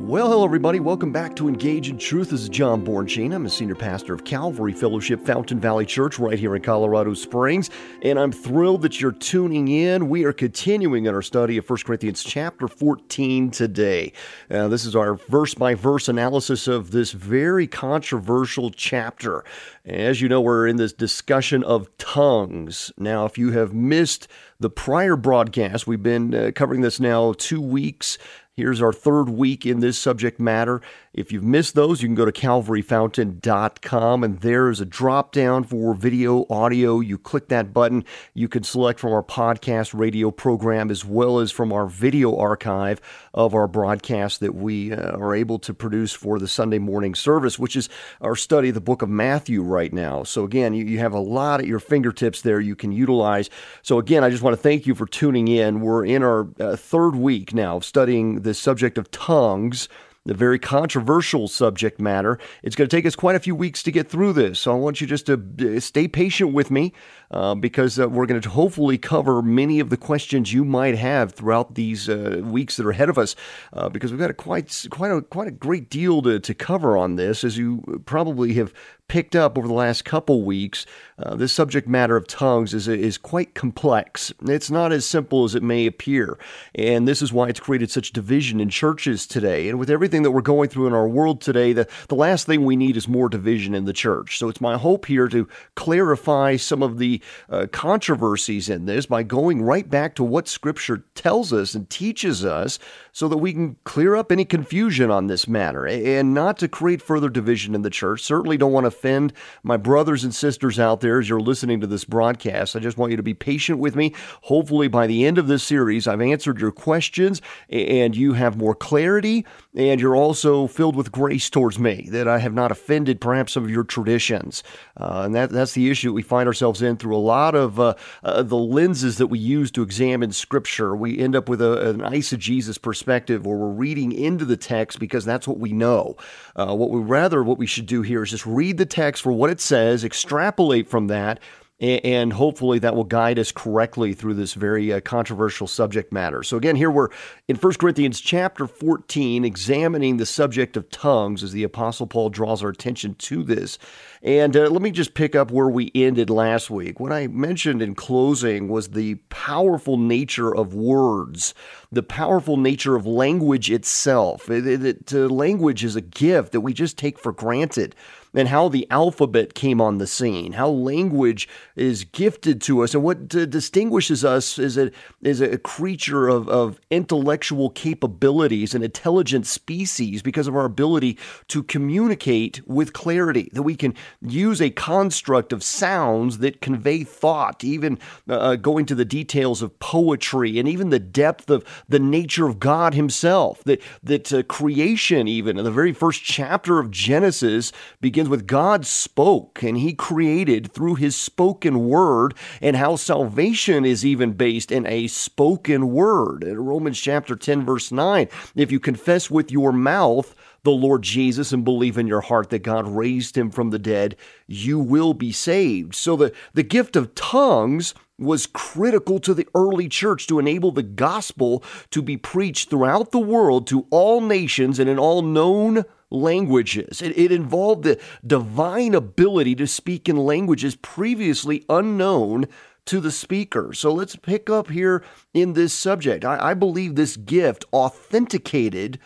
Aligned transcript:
Well, 0.00 0.30
hello, 0.30 0.44
everybody. 0.44 0.78
Welcome 0.78 1.10
back 1.10 1.34
to 1.36 1.48
Engage 1.48 1.90
in 1.90 1.98
Truth. 1.98 2.30
This 2.30 2.42
is 2.42 2.48
John 2.48 2.86
Bornschein. 2.86 3.34
I'm 3.34 3.46
a 3.46 3.50
senior 3.50 3.74
pastor 3.74 4.14
of 4.14 4.24
Calvary 4.24 4.72
Fellowship 4.72 5.26
Fountain 5.26 5.58
Valley 5.58 5.84
Church 5.84 6.20
right 6.20 6.38
here 6.38 6.54
in 6.54 6.62
Colorado 6.62 7.14
Springs, 7.14 7.68
and 8.02 8.16
I'm 8.16 8.30
thrilled 8.30 8.82
that 8.82 9.00
you're 9.00 9.10
tuning 9.10 9.66
in. 9.66 10.08
We 10.08 10.22
are 10.22 10.32
continuing 10.32 11.06
in 11.06 11.14
our 11.16 11.20
study 11.20 11.56
of 11.56 11.68
1 11.68 11.80
Corinthians 11.84 12.22
chapter 12.22 12.68
14 12.68 13.50
today. 13.50 14.12
Uh, 14.48 14.68
this 14.68 14.84
is 14.84 14.94
our 14.94 15.16
verse 15.16 15.54
by 15.54 15.74
verse 15.74 16.08
analysis 16.08 16.68
of 16.68 16.92
this 16.92 17.10
very 17.10 17.66
controversial 17.66 18.70
chapter. 18.70 19.44
As 19.84 20.20
you 20.20 20.28
know, 20.28 20.40
we're 20.40 20.68
in 20.68 20.76
this 20.76 20.92
discussion 20.92 21.64
of 21.64 21.94
tongues. 21.98 22.92
Now, 22.98 23.24
if 23.24 23.36
you 23.36 23.50
have 23.50 23.74
missed 23.74 24.28
the 24.60 24.70
prior 24.70 25.16
broadcast, 25.16 25.88
we've 25.88 26.02
been 26.02 26.34
uh, 26.34 26.50
covering 26.54 26.82
this 26.82 27.00
now 27.00 27.32
two 27.32 27.60
weeks. 27.60 28.16
Here's 28.58 28.82
our 28.82 28.92
third 28.92 29.28
week 29.28 29.64
in 29.64 29.78
this 29.78 29.96
subject 29.96 30.40
matter. 30.40 30.82
If 31.18 31.32
you've 31.32 31.42
missed 31.42 31.74
those, 31.74 32.00
you 32.00 32.06
can 32.06 32.14
go 32.14 32.26
to 32.26 32.30
calvaryfountain.com 32.30 34.22
and 34.22 34.38
there's 34.38 34.80
a 34.80 34.84
drop 34.84 35.32
down 35.32 35.64
for 35.64 35.92
video, 35.92 36.46
audio. 36.48 37.00
You 37.00 37.18
click 37.18 37.48
that 37.48 37.72
button. 37.72 38.04
You 38.34 38.46
can 38.46 38.62
select 38.62 39.00
from 39.00 39.12
our 39.12 39.24
podcast 39.24 39.98
radio 39.98 40.30
program 40.30 40.92
as 40.92 41.04
well 41.04 41.40
as 41.40 41.50
from 41.50 41.72
our 41.72 41.88
video 41.88 42.36
archive 42.36 43.00
of 43.34 43.52
our 43.52 43.66
broadcast 43.66 44.38
that 44.40 44.54
we 44.54 44.92
uh, 44.92 45.16
are 45.16 45.34
able 45.34 45.58
to 45.58 45.74
produce 45.74 46.12
for 46.12 46.38
the 46.38 46.46
Sunday 46.46 46.78
morning 46.78 47.16
service, 47.16 47.58
which 47.58 47.74
is 47.74 47.88
our 48.20 48.36
study 48.36 48.68
of 48.68 48.76
the 48.76 48.80
book 48.80 49.02
of 49.02 49.08
Matthew 49.08 49.60
right 49.60 49.92
now. 49.92 50.22
So, 50.22 50.44
again, 50.44 50.72
you, 50.72 50.84
you 50.84 51.00
have 51.00 51.14
a 51.14 51.18
lot 51.18 51.58
at 51.58 51.66
your 51.66 51.80
fingertips 51.80 52.42
there 52.42 52.60
you 52.60 52.76
can 52.76 52.92
utilize. 52.92 53.50
So, 53.82 53.98
again, 53.98 54.22
I 54.22 54.30
just 54.30 54.44
want 54.44 54.54
to 54.54 54.62
thank 54.62 54.86
you 54.86 54.94
for 54.94 55.06
tuning 55.06 55.48
in. 55.48 55.80
We're 55.80 56.04
in 56.04 56.22
our 56.22 56.46
uh, 56.60 56.76
third 56.76 57.16
week 57.16 57.52
now 57.52 57.78
of 57.78 57.84
studying 57.84 58.42
the 58.42 58.54
subject 58.54 58.98
of 58.98 59.10
tongues 59.10 59.88
the 60.28 60.34
very 60.34 60.58
controversial 60.58 61.48
subject 61.48 61.98
matter. 61.98 62.38
It's 62.62 62.76
going 62.76 62.88
to 62.88 62.94
take 62.94 63.06
us 63.06 63.16
quite 63.16 63.34
a 63.34 63.40
few 63.40 63.54
weeks 63.54 63.82
to 63.84 63.90
get 63.90 64.10
through 64.10 64.34
this. 64.34 64.60
So 64.60 64.72
I 64.72 64.74
want 64.74 65.00
you 65.00 65.06
just 65.06 65.26
to 65.26 65.42
uh, 65.76 65.80
stay 65.80 66.06
patient 66.06 66.52
with 66.52 66.70
me 66.70 66.92
uh, 67.30 67.54
because 67.54 67.98
uh, 67.98 68.08
we're 68.08 68.26
going 68.26 68.40
to 68.40 68.48
hopefully 68.48 68.98
cover 68.98 69.42
many 69.42 69.80
of 69.80 69.90
the 69.90 69.96
questions 69.96 70.52
you 70.52 70.64
might 70.64 70.96
have 70.96 71.32
throughout 71.32 71.74
these 71.74 72.08
uh, 72.08 72.40
weeks 72.44 72.76
that 72.76 72.86
are 72.86 72.90
ahead 72.90 73.08
of 73.08 73.18
us 73.18 73.36
uh, 73.72 73.88
because 73.88 74.10
we've 74.10 74.20
got 74.20 74.30
a 74.30 74.34
quite, 74.34 74.86
quite, 74.90 75.10
a, 75.10 75.20
quite 75.22 75.48
a 75.48 75.52
great 75.52 75.90
deal 75.90 76.22
to, 76.22 76.40
to 76.40 76.54
cover 76.54 76.96
on 76.96 77.16
this. 77.16 77.44
As 77.44 77.58
you 77.58 78.02
probably 78.06 78.54
have 78.54 78.72
picked 79.08 79.34
up 79.34 79.56
over 79.56 79.66
the 79.66 79.74
last 79.74 80.04
couple 80.04 80.42
weeks, 80.42 80.84
uh, 81.18 81.34
this 81.34 81.52
subject 81.52 81.88
matter 81.88 82.14
of 82.16 82.26
tongues 82.26 82.74
is, 82.74 82.86
is 82.86 83.16
quite 83.16 83.54
complex. 83.54 84.32
It's 84.42 84.70
not 84.70 84.92
as 84.92 85.06
simple 85.06 85.44
as 85.44 85.54
it 85.54 85.62
may 85.62 85.86
appear. 85.86 86.38
And 86.74 87.08
this 87.08 87.22
is 87.22 87.32
why 87.32 87.48
it's 87.48 87.58
created 87.58 87.90
such 87.90 88.12
division 88.12 88.60
in 88.60 88.68
churches 88.68 89.26
today. 89.26 89.68
And 89.68 89.78
with 89.78 89.88
everything 89.88 90.22
that 90.22 90.30
we're 90.30 90.42
going 90.42 90.68
through 90.68 90.88
in 90.88 90.92
our 90.92 91.08
world 91.08 91.40
today, 91.40 91.72
the, 91.72 91.88
the 92.08 92.14
last 92.14 92.46
thing 92.46 92.64
we 92.64 92.76
need 92.76 92.96
is 92.98 93.08
more 93.08 93.30
division 93.30 93.74
in 93.74 93.86
the 93.86 93.94
church. 93.94 94.38
So 94.38 94.48
it's 94.48 94.60
my 94.60 94.76
hope 94.76 95.06
here 95.06 95.28
to 95.28 95.48
clarify 95.74 96.56
some 96.56 96.82
of 96.82 96.98
the 96.98 97.17
uh, 97.48 97.66
controversies 97.72 98.68
in 98.68 98.86
this 98.86 99.06
by 99.06 99.22
going 99.22 99.62
right 99.62 99.88
back 99.88 100.14
to 100.16 100.24
what 100.24 100.48
Scripture 100.48 101.04
tells 101.14 101.52
us 101.52 101.74
and 101.74 101.88
teaches 101.90 102.44
us 102.44 102.78
so 103.12 103.28
that 103.28 103.38
we 103.38 103.52
can 103.52 103.76
clear 103.84 104.14
up 104.14 104.30
any 104.30 104.44
confusion 104.44 105.10
on 105.10 105.26
this 105.26 105.48
matter 105.48 105.86
and 105.86 106.34
not 106.34 106.58
to 106.58 106.68
create 106.68 107.02
further 107.02 107.28
division 107.28 107.74
in 107.74 107.82
the 107.82 107.90
church. 107.90 108.22
Certainly 108.22 108.58
don't 108.58 108.72
want 108.72 108.84
to 108.84 108.88
offend 108.88 109.32
my 109.62 109.76
brothers 109.76 110.24
and 110.24 110.34
sisters 110.34 110.78
out 110.78 111.00
there 111.00 111.18
as 111.18 111.28
you're 111.28 111.40
listening 111.40 111.80
to 111.80 111.86
this 111.86 112.04
broadcast. 112.04 112.76
I 112.76 112.78
just 112.78 112.96
want 112.96 113.10
you 113.10 113.16
to 113.16 113.22
be 113.22 113.34
patient 113.34 113.78
with 113.78 113.96
me. 113.96 114.14
Hopefully, 114.42 114.88
by 114.88 115.06
the 115.06 115.26
end 115.26 115.38
of 115.38 115.48
this 115.48 115.62
series, 115.62 116.06
I've 116.06 116.20
answered 116.20 116.60
your 116.60 116.70
questions 116.70 117.42
and 117.68 118.16
you 118.16 118.34
have 118.34 118.56
more 118.56 118.74
clarity 118.74 119.44
and 119.74 120.00
you're 120.00 120.16
also 120.16 120.66
filled 120.66 120.96
with 120.96 121.12
grace 121.12 121.50
towards 121.50 121.78
me, 121.78 122.08
that 122.10 122.28
I 122.28 122.38
have 122.38 122.54
not 122.54 122.70
offended 122.72 123.20
perhaps 123.20 123.52
some 123.52 123.64
of 123.64 123.70
your 123.70 123.84
traditions. 123.84 124.62
Uh, 124.96 125.22
and 125.24 125.34
that, 125.34 125.50
that's 125.50 125.72
the 125.72 125.90
issue 125.90 126.12
we 126.12 126.22
find 126.22 126.46
ourselves 126.46 126.82
in 126.82 126.96
through 126.96 127.07
a 127.10 127.18
lot 127.18 127.54
of 127.54 127.78
uh, 127.80 127.94
uh, 128.22 128.42
the 128.42 128.56
lenses 128.56 129.18
that 129.18 129.28
we 129.28 129.38
use 129.38 129.70
to 129.72 129.82
examine 129.82 130.32
Scripture. 130.32 130.94
We 130.94 131.18
end 131.18 131.36
up 131.36 131.48
with 131.48 131.60
a, 131.60 131.90
an 131.90 132.00
eisegesis 132.00 132.80
perspective 132.80 133.46
where 133.46 133.56
we're 133.56 133.68
reading 133.68 134.12
into 134.12 134.44
the 134.44 134.56
text 134.56 134.98
because 134.98 135.24
that's 135.24 135.46
what 135.46 135.58
we 135.58 135.72
know. 135.72 136.16
Uh, 136.56 136.74
what 136.74 136.90
we 136.90 137.00
rather, 137.00 137.42
what 137.42 137.58
we 137.58 137.66
should 137.66 137.86
do 137.86 138.02
here 138.02 138.22
is 138.22 138.30
just 138.30 138.46
read 138.46 138.78
the 138.78 138.86
text 138.86 139.22
for 139.22 139.32
what 139.32 139.50
it 139.50 139.60
says, 139.60 140.04
extrapolate 140.04 140.88
from 140.88 141.06
that, 141.08 141.40
and 141.80 142.32
hopefully 142.32 142.80
that 142.80 142.96
will 142.96 143.04
guide 143.04 143.38
us 143.38 143.52
correctly 143.52 144.12
through 144.12 144.34
this 144.34 144.54
very 144.54 144.92
uh, 144.92 145.00
controversial 145.00 145.68
subject 145.68 146.12
matter. 146.12 146.42
So 146.42 146.56
again, 146.56 146.74
here 146.74 146.90
we're 146.90 147.08
in 147.46 147.54
1 147.54 147.74
Corinthians 147.74 148.20
chapter 148.20 148.66
14, 148.66 149.44
examining 149.44 150.16
the 150.16 150.26
subject 150.26 150.76
of 150.76 150.90
tongues 150.90 151.44
as 151.44 151.52
the 151.52 151.62
Apostle 151.62 152.08
Paul 152.08 152.30
draws 152.30 152.64
our 152.64 152.70
attention 152.70 153.14
to 153.14 153.44
this. 153.44 153.78
And 154.22 154.56
uh, 154.56 154.68
let 154.68 154.82
me 154.82 154.90
just 154.90 155.14
pick 155.14 155.36
up 155.36 155.52
where 155.52 155.68
we 155.68 155.92
ended 155.94 156.30
last 156.30 156.68
week. 156.68 156.98
What 156.98 157.12
I 157.12 157.28
mentioned 157.28 157.80
in 157.80 157.94
closing 157.94 158.68
was 158.68 158.88
the 158.88 159.14
powerful 159.30 159.96
nature 159.96 160.52
of 160.52 160.74
words, 160.74 161.54
the 161.92 162.02
powerful 162.02 162.56
nature 162.56 162.96
of 162.96 163.06
language 163.06 163.70
itself. 163.70 164.50
It, 164.50 164.66
it, 164.66 164.84
it, 164.84 165.14
uh, 165.14 165.28
language 165.28 165.84
is 165.84 165.94
a 165.94 166.00
gift 166.00 166.50
that 166.52 166.62
we 166.62 166.72
just 166.72 166.98
take 166.98 167.20
for 167.20 167.32
granted 167.32 167.94
and 168.34 168.48
how 168.48 168.68
the 168.68 168.86
alphabet 168.90 169.54
came 169.54 169.80
on 169.80 169.98
the 169.98 170.06
scene, 170.06 170.52
how 170.52 170.68
language 170.68 171.48
is 171.76 172.04
gifted 172.04 172.60
to 172.62 172.82
us, 172.82 172.94
and 172.94 173.02
what 173.02 173.34
uh, 173.34 173.46
distinguishes 173.46 174.24
us 174.24 174.58
is 174.58 174.76
a, 174.76 174.90
as 175.24 175.40
a 175.40 175.58
creature 175.58 176.28
of, 176.28 176.48
of 176.48 176.80
intellectual 176.90 177.70
capabilities, 177.70 178.74
an 178.74 178.82
intelligent 178.82 179.46
species, 179.46 180.22
because 180.22 180.46
of 180.46 180.56
our 180.56 180.64
ability 180.64 181.18
to 181.48 181.62
communicate 181.62 182.66
with 182.66 182.92
clarity, 182.92 183.48
that 183.52 183.62
we 183.62 183.76
can 183.76 183.94
use 184.20 184.60
a 184.60 184.70
construct 184.70 185.52
of 185.52 185.62
sounds 185.62 186.38
that 186.38 186.60
convey 186.60 187.04
thought, 187.04 187.64
even 187.64 187.98
uh, 188.28 188.34
uh 188.34 188.56
going 188.56 188.86
to 188.86 188.94
the 188.94 189.04
details 189.04 189.62
of 189.62 189.78
poetry 189.78 190.58
and 190.58 190.68
even 190.68 190.90
the 190.90 190.98
depth 190.98 191.50
of 191.50 191.64
the 191.88 191.98
nature 191.98 192.46
of 192.46 192.58
God 192.58 192.94
Himself, 192.94 193.62
that, 193.64 193.80
that 194.02 194.32
uh, 194.32 194.42
creation, 194.44 195.28
even 195.28 195.58
in 195.58 195.64
the 195.64 195.70
very 195.70 195.92
first 195.92 196.22
chapter 196.22 196.78
of 196.78 196.90
Genesis, 196.90 197.72
begins 198.00 198.17
begins 198.18 198.30
with 198.30 198.48
God 198.48 198.84
spoke 198.84 199.62
and 199.62 199.78
he 199.78 199.94
created 199.94 200.72
through 200.72 200.96
his 200.96 201.14
spoken 201.14 201.88
word, 201.88 202.34
and 202.60 202.74
how 202.74 202.96
salvation 202.96 203.84
is 203.84 204.04
even 204.04 204.32
based 204.32 204.72
in 204.72 204.84
a 204.88 205.06
spoken 205.06 205.92
word. 205.92 206.42
In 206.42 206.58
Romans 206.58 206.98
chapter 206.98 207.36
10, 207.36 207.64
verse 207.64 207.92
9, 207.92 208.26
if 208.56 208.72
you 208.72 208.80
confess 208.80 209.30
with 209.30 209.52
your 209.52 209.70
mouth, 209.70 210.34
the 210.64 210.72
Lord 210.72 211.02
Jesus 211.02 211.52
and 211.52 211.64
believe 211.64 211.96
in 211.96 212.08
your 212.08 212.22
heart 212.22 212.50
that 212.50 212.64
God 212.64 212.88
raised 212.88 213.38
him 213.38 213.52
from 213.52 213.70
the 213.70 213.78
dead, 213.78 214.16
you 214.48 214.80
will 214.80 215.14
be 215.14 215.30
saved. 215.30 215.94
So 215.94 216.16
the, 216.16 216.32
the 216.54 216.64
gift 216.64 216.96
of 216.96 217.14
tongues 217.14 217.94
was 218.18 218.48
critical 218.48 219.20
to 219.20 219.32
the 219.32 219.46
early 219.54 219.88
church 219.88 220.26
to 220.26 220.40
enable 220.40 220.72
the 220.72 220.82
gospel 220.82 221.62
to 221.92 222.02
be 222.02 222.16
preached 222.16 222.68
throughout 222.68 223.12
the 223.12 223.20
world 223.20 223.68
to 223.68 223.86
all 223.90 224.20
nations 224.20 224.80
and 224.80 224.90
in 224.90 224.98
all 224.98 225.22
known 225.22 225.84
languages. 226.10 227.02
It, 227.02 227.16
it, 227.18 227.32
involved 227.32 227.84
the 227.84 228.00
divine 228.26 228.94
ability 228.94 229.54
to 229.56 229.66
speak 229.66 230.08
in 230.08 230.16
languages 230.16 230.76
previously 230.76 231.64
unknown 231.68 232.46
to 232.86 233.00
the 233.00 233.10
speaker. 233.10 233.72
So 233.74 233.92
let's 233.92 234.16
pick 234.16 234.48
up 234.48 234.70
here 234.70 235.04
in 235.34 235.52
this 235.52 235.74
subject. 235.74 236.24
I, 236.24 236.50
I 236.50 236.54
believe 236.54 236.94
this 236.94 237.16
gift 237.16 237.64
authenticated 237.72 238.98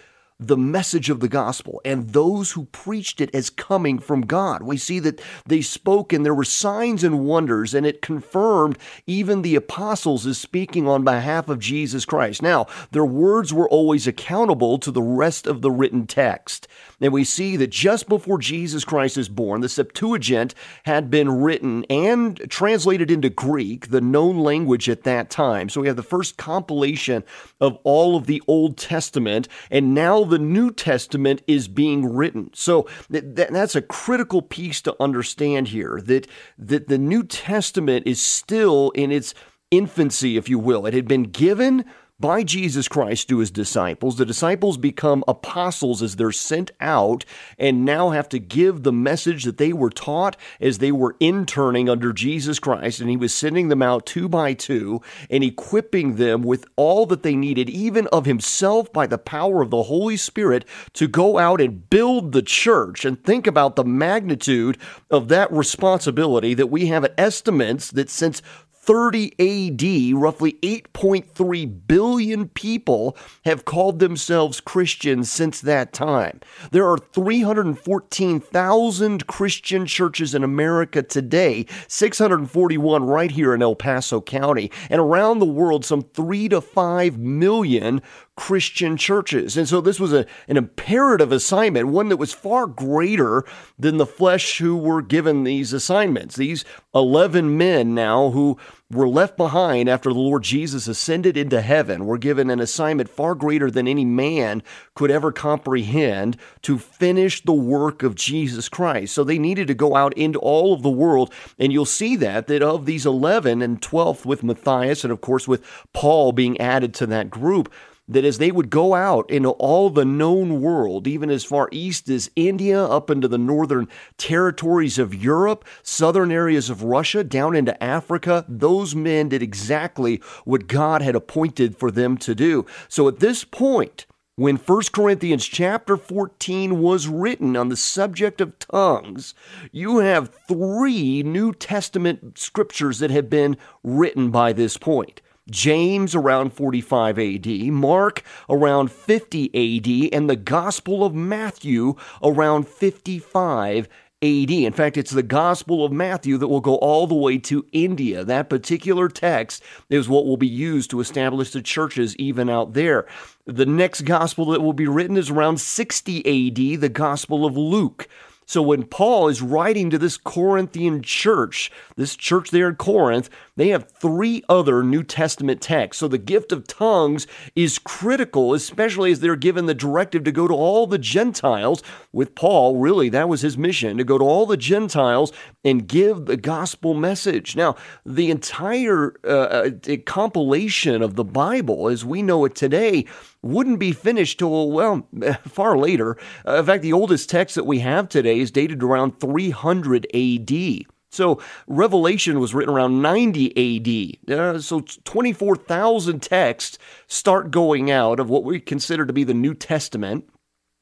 the 0.46 0.56
message 0.56 1.08
of 1.08 1.20
the 1.20 1.28
gospel 1.28 1.80
and 1.84 2.10
those 2.10 2.52
who 2.52 2.64
preached 2.66 3.20
it 3.20 3.34
as 3.34 3.50
coming 3.50 3.98
from 3.98 4.22
God. 4.22 4.62
We 4.62 4.76
see 4.76 4.98
that 5.00 5.20
they 5.46 5.60
spoke 5.60 6.12
and 6.12 6.24
there 6.24 6.34
were 6.34 6.44
signs 6.44 7.04
and 7.04 7.24
wonders, 7.24 7.74
and 7.74 7.86
it 7.86 8.02
confirmed 8.02 8.78
even 9.06 9.42
the 9.42 9.54
apostles 9.54 10.26
as 10.26 10.38
speaking 10.38 10.88
on 10.88 11.04
behalf 11.04 11.48
of 11.48 11.58
Jesus 11.58 12.04
Christ. 12.04 12.42
Now, 12.42 12.66
their 12.90 13.04
words 13.04 13.52
were 13.52 13.68
always 13.68 14.06
accountable 14.06 14.78
to 14.78 14.90
the 14.90 15.02
rest 15.02 15.46
of 15.46 15.62
the 15.62 15.70
written 15.70 16.06
text. 16.06 16.66
And 17.02 17.12
we 17.12 17.24
see 17.24 17.56
that 17.56 17.70
just 17.70 18.08
before 18.08 18.38
Jesus 18.38 18.84
Christ 18.84 19.18
is 19.18 19.28
born, 19.28 19.60
the 19.60 19.68
Septuagint 19.68 20.54
had 20.84 21.10
been 21.10 21.42
written 21.42 21.84
and 21.90 22.40
translated 22.48 23.10
into 23.10 23.28
Greek, 23.28 23.88
the 23.88 24.00
known 24.00 24.38
language 24.38 24.88
at 24.88 25.02
that 25.02 25.28
time. 25.28 25.68
So 25.68 25.80
we 25.80 25.88
have 25.88 25.96
the 25.96 26.02
first 26.02 26.36
compilation 26.36 27.24
of 27.60 27.76
all 27.82 28.16
of 28.16 28.26
the 28.26 28.40
Old 28.46 28.78
Testament, 28.78 29.48
and 29.70 29.94
now 29.94 30.22
the 30.22 30.38
New 30.38 30.70
Testament 30.70 31.42
is 31.48 31.66
being 31.66 32.06
written. 32.06 32.50
So 32.54 32.88
that's 33.10 33.74
a 33.74 33.82
critical 33.82 34.40
piece 34.40 34.80
to 34.82 34.96
understand 35.00 35.68
here 35.68 36.00
that, 36.04 36.28
that 36.56 36.86
the 36.86 36.98
New 36.98 37.24
Testament 37.24 38.06
is 38.06 38.22
still 38.22 38.90
in 38.90 39.10
its 39.10 39.34
infancy, 39.72 40.36
if 40.36 40.48
you 40.48 40.58
will. 40.58 40.86
It 40.86 40.94
had 40.94 41.08
been 41.08 41.24
given 41.24 41.84
by 42.22 42.42
Jesus 42.42 42.88
Christ 42.88 43.28
to 43.28 43.40
his 43.40 43.50
disciples. 43.50 44.16
The 44.16 44.24
disciples 44.24 44.78
become 44.78 45.24
apostles 45.28 46.02
as 46.02 46.16
they're 46.16 46.32
sent 46.32 46.70
out 46.80 47.26
and 47.58 47.84
now 47.84 48.10
have 48.10 48.30
to 48.30 48.38
give 48.38 48.82
the 48.82 48.92
message 48.92 49.42
that 49.44 49.58
they 49.58 49.74
were 49.74 49.90
taught 49.90 50.36
as 50.60 50.78
they 50.78 50.92
were 50.92 51.16
interning 51.20 51.90
under 51.90 52.12
Jesus 52.14 52.58
Christ. 52.58 53.00
And 53.00 53.10
he 53.10 53.16
was 53.16 53.34
sending 53.34 53.68
them 53.68 53.82
out 53.82 54.06
two 54.06 54.28
by 54.28 54.54
two 54.54 55.02
and 55.28 55.42
equipping 55.42 56.14
them 56.14 56.42
with 56.42 56.64
all 56.76 57.04
that 57.06 57.24
they 57.24 57.34
needed, 57.34 57.68
even 57.68 58.06
of 58.06 58.24
himself 58.24 58.90
by 58.92 59.06
the 59.06 59.18
power 59.18 59.60
of 59.60 59.70
the 59.70 59.82
Holy 59.82 60.16
Spirit, 60.16 60.64
to 60.94 61.08
go 61.08 61.38
out 61.38 61.60
and 61.60 61.90
build 61.90 62.32
the 62.32 62.42
church. 62.42 63.04
And 63.04 63.22
think 63.22 63.48
about 63.48 63.74
the 63.74 63.84
magnitude 63.84 64.78
of 65.10 65.26
that 65.28 65.52
responsibility 65.52 66.54
that 66.54 66.68
we 66.68 66.86
have 66.86 67.04
at 67.04 67.14
estimates 67.18 67.90
that 67.90 68.08
since 68.08 68.40
30 68.82 69.32
AD, 69.38 69.82
roughly 70.20 70.54
8.3 70.54 71.86
billion 71.86 72.48
people 72.48 73.16
have 73.44 73.64
called 73.64 74.00
themselves 74.00 74.60
Christians 74.60 75.30
since 75.30 75.60
that 75.60 75.92
time. 75.92 76.40
There 76.72 76.88
are 76.88 76.98
314,000 76.98 79.26
Christian 79.28 79.86
churches 79.86 80.34
in 80.34 80.42
America 80.42 81.00
today, 81.00 81.66
641 81.86 83.04
right 83.04 83.30
here 83.30 83.54
in 83.54 83.62
El 83.62 83.76
Paso 83.76 84.20
County, 84.20 84.72
and 84.90 85.00
around 85.00 85.38
the 85.38 85.46
world, 85.46 85.84
some 85.84 86.02
3 86.02 86.48
to 86.48 86.60
5 86.60 87.18
million 87.18 88.02
Christian 88.36 88.96
churches. 88.96 89.58
And 89.58 89.68
so 89.68 89.80
this 89.82 90.00
was 90.00 90.12
a, 90.12 90.26
an 90.48 90.56
imperative 90.56 91.32
assignment, 91.32 91.88
one 91.88 92.08
that 92.08 92.16
was 92.16 92.32
far 92.32 92.66
greater 92.66 93.44
than 93.78 93.98
the 93.98 94.06
flesh 94.06 94.58
who 94.58 94.74
were 94.76 95.02
given 95.02 95.44
these 95.44 95.74
assignments. 95.74 96.36
These 96.36 96.64
11 96.94 97.58
men 97.58 97.94
now 97.94 98.30
who 98.30 98.56
were 98.90 99.08
left 99.08 99.36
behind 99.36 99.88
after 99.88 100.12
the 100.12 100.18
Lord 100.18 100.42
Jesus 100.42 100.86
ascended 100.86 101.36
into 101.36 101.60
heaven 101.60 102.06
were 102.06 102.18
given 102.18 102.50
an 102.50 102.60
assignment 102.60 103.08
far 103.08 103.34
greater 103.34 103.70
than 103.70 103.88
any 103.88 104.04
man 104.04 104.62
could 104.94 105.10
ever 105.10 105.30
comprehend 105.30 106.36
to 106.62 106.78
finish 106.78 107.42
the 107.42 107.52
work 107.52 108.02
of 108.02 108.14
Jesus 108.14 108.68
Christ. 108.68 109.14
So 109.14 109.24
they 109.24 109.38
needed 109.38 109.66
to 109.68 109.74
go 109.74 109.94
out 109.94 110.16
into 110.16 110.38
all 110.38 110.72
of 110.72 110.82
the 110.82 110.90
world. 110.90 111.32
And 111.58 111.72
you'll 111.72 111.84
see 111.84 112.16
that, 112.16 112.46
that 112.46 112.62
of 112.62 112.86
these 112.86 113.04
11 113.04 113.60
and 113.62 113.80
12th 113.80 114.24
with 114.24 114.42
Matthias 114.42 115.04
and 115.04 115.12
of 115.12 115.20
course 115.20 115.46
with 115.46 115.62
Paul 115.92 116.32
being 116.32 116.60
added 116.60 116.94
to 116.94 117.06
that 117.06 117.30
group, 117.30 117.72
that 118.08 118.24
as 118.24 118.38
they 118.38 118.50
would 118.50 118.70
go 118.70 118.94
out 118.94 119.30
into 119.30 119.50
all 119.50 119.90
the 119.90 120.04
known 120.04 120.60
world, 120.60 121.06
even 121.06 121.30
as 121.30 121.44
far 121.44 121.68
east 121.70 122.08
as 122.08 122.30
India, 122.36 122.82
up 122.84 123.10
into 123.10 123.28
the 123.28 123.38
northern 123.38 123.88
territories 124.18 124.98
of 124.98 125.14
Europe, 125.14 125.64
southern 125.82 126.32
areas 126.32 126.68
of 126.68 126.82
Russia, 126.82 127.22
down 127.22 127.54
into 127.54 127.82
Africa, 127.82 128.44
those 128.48 128.94
men 128.94 129.28
did 129.28 129.42
exactly 129.42 130.20
what 130.44 130.66
God 130.66 131.02
had 131.02 131.14
appointed 131.14 131.76
for 131.76 131.90
them 131.90 132.16
to 132.18 132.34
do. 132.34 132.66
So 132.88 133.08
at 133.08 133.20
this 133.20 133.44
point, 133.44 134.06
when 134.34 134.56
1 134.56 134.82
Corinthians 134.92 135.44
chapter 135.44 135.96
14 135.96 136.80
was 136.80 137.06
written 137.06 137.56
on 137.56 137.68
the 137.68 137.76
subject 137.76 138.40
of 138.40 138.58
tongues, 138.58 139.34
you 139.70 139.98
have 139.98 140.34
three 140.48 141.22
New 141.22 141.52
Testament 141.52 142.38
scriptures 142.38 142.98
that 142.98 143.10
have 143.10 143.28
been 143.28 143.58
written 143.84 144.30
by 144.30 144.54
this 144.54 144.78
point. 144.78 145.20
James 145.50 146.14
around 146.14 146.52
45 146.52 147.18
AD, 147.18 147.46
Mark 147.46 148.22
around 148.48 148.92
50 148.92 149.46
AD, 149.48 150.14
and 150.14 150.30
the 150.30 150.36
Gospel 150.36 151.04
of 151.04 151.14
Matthew 151.14 151.94
around 152.22 152.68
55 152.68 153.88
AD. 154.22 154.50
In 154.50 154.72
fact, 154.72 154.96
it's 154.96 155.10
the 155.10 155.24
Gospel 155.24 155.84
of 155.84 155.90
Matthew 155.90 156.38
that 156.38 156.46
will 156.46 156.60
go 156.60 156.76
all 156.76 157.08
the 157.08 157.14
way 157.14 157.38
to 157.38 157.66
India. 157.72 158.24
That 158.24 158.48
particular 158.48 159.08
text 159.08 159.64
is 159.90 160.08
what 160.08 160.26
will 160.26 160.36
be 160.36 160.46
used 160.46 160.90
to 160.90 161.00
establish 161.00 161.50
the 161.50 161.60
churches 161.60 162.14
even 162.16 162.48
out 162.48 162.74
there. 162.74 163.06
The 163.44 163.66
next 163.66 164.02
gospel 164.02 164.46
that 164.46 164.62
will 164.62 164.72
be 164.72 164.86
written 164.86 165.16
is 165.16 165.30
around 165.30 165.60
60 165.60 166.18
AD, 166.18 166.80
the 166.80 166.88
Gospel 166.88 167.44
of 167.44 167.56
Luke. 167.56 168.06
So 168.46 168.62
when 168.62 168.84
Paul 168.84 169.28
is 169.28 169.40
writing 169.40 169.90
to 169.90 169.98
this 169.98 170.16
Corinthian 170.16 171.02
church, 171.02 171.70
this 171.96 172.16
church 172.16 172.50
there 172.50 172.68
in 172.68 172.76
Corinth, 172.76 173.30
they 173.56 173.68
have 173.68 173.90
three 173.90 174.42
other 174.48 174.82
New 174.82 175.02
Testament 175.02 175.60
texts. 175.60 176.00
So 176.00 176.08
the 176.08 176.18
gift 176.18 176.52
of 176.52 176.66
tongues 176.66 177.26
is 177.54 177.78
critical, 177.78 178.54
especially 178.54 179.12
as 179.12 179.20
they're 179.20 179.36
given 179.36 179.66
the 179.66 179.74
directive 179.74 180.24
to 180.24 180.32
go 180.32 180.48
to 180.48 180.54
all 180.54 180.86
the 180.86 180.98
Gentiles. 180.98 181.82
With 182.12 182.34
Paul, 182.34 182.76
really, 182.76 183.08
that 183.10 183.28
was 183.28 183.42
his 183.42 183.56
mission 183.56 183.96
to 183.98 184.04
go 184.04 184.18
to 184.18 184.24
all 184.24 184.46
the 184.46 184.56
Gentiles 184.56 185.32
and 185.64 185.86
give 185.86 186.26
the 186.26 186.36
gospel 186.36 186.94
message. 186.94 187.56
Now, 187.56 187.76
the 188.04 188.30
entire 188.30 189.14
uh, 189.24 189.70
uh 189.88 189.96
compilation 190.04 191.02
of 191.02 191.16
the 191.16 191.24
Bible, 191.24 191.88
as 191.88 192.04
we 192.04 192.22
know 192.22 192.44
it 192.44 192.54
today, 192.54 193.06
wouldn't 193.42 193.78
be 193.78 193.92
finished 193.92 194.38
till, 194.38 194.70
well, 194.70 195.06
far 195.48 195.76
later. 195.76 196.16
Uh, 196.46 196.56
in 196.56 196.66
fact, 196.66 196.82
the 196.82 196.92
oldest 196.92 197.28
text 197.28 197.54
that 197.56 197.66
we 197.66 197.80
have 197.80 198.08
today 198.08 198.38
is 198.38 198.50
dated 198.50 198.82
around 198.82 199.20
300 199.20 200.06
AD. 200.14 200.86
So 201.10 201.42
Revelation 201.66 202.40
was 202.40 202.54
written 202.54 202.72
around 202.72 203.02
90 203.02 204.18
AD. 204.28 204.38
Uh, 204.38 204.58
so 204.60 204.80
24,000 204.80 206.20
texts 206.20 206.78
start 207.06 207.50
going 207.50 207.90
out 207.90 208.18
of 208.18 208.30
what 208.30 208.44
we 208.44 208.60
consider 208.60 209.04
to 209.04 209.12
be 209.12 209.24
the 209.24 209.34
New 209.34 209.54
Testament. 209.54 210.28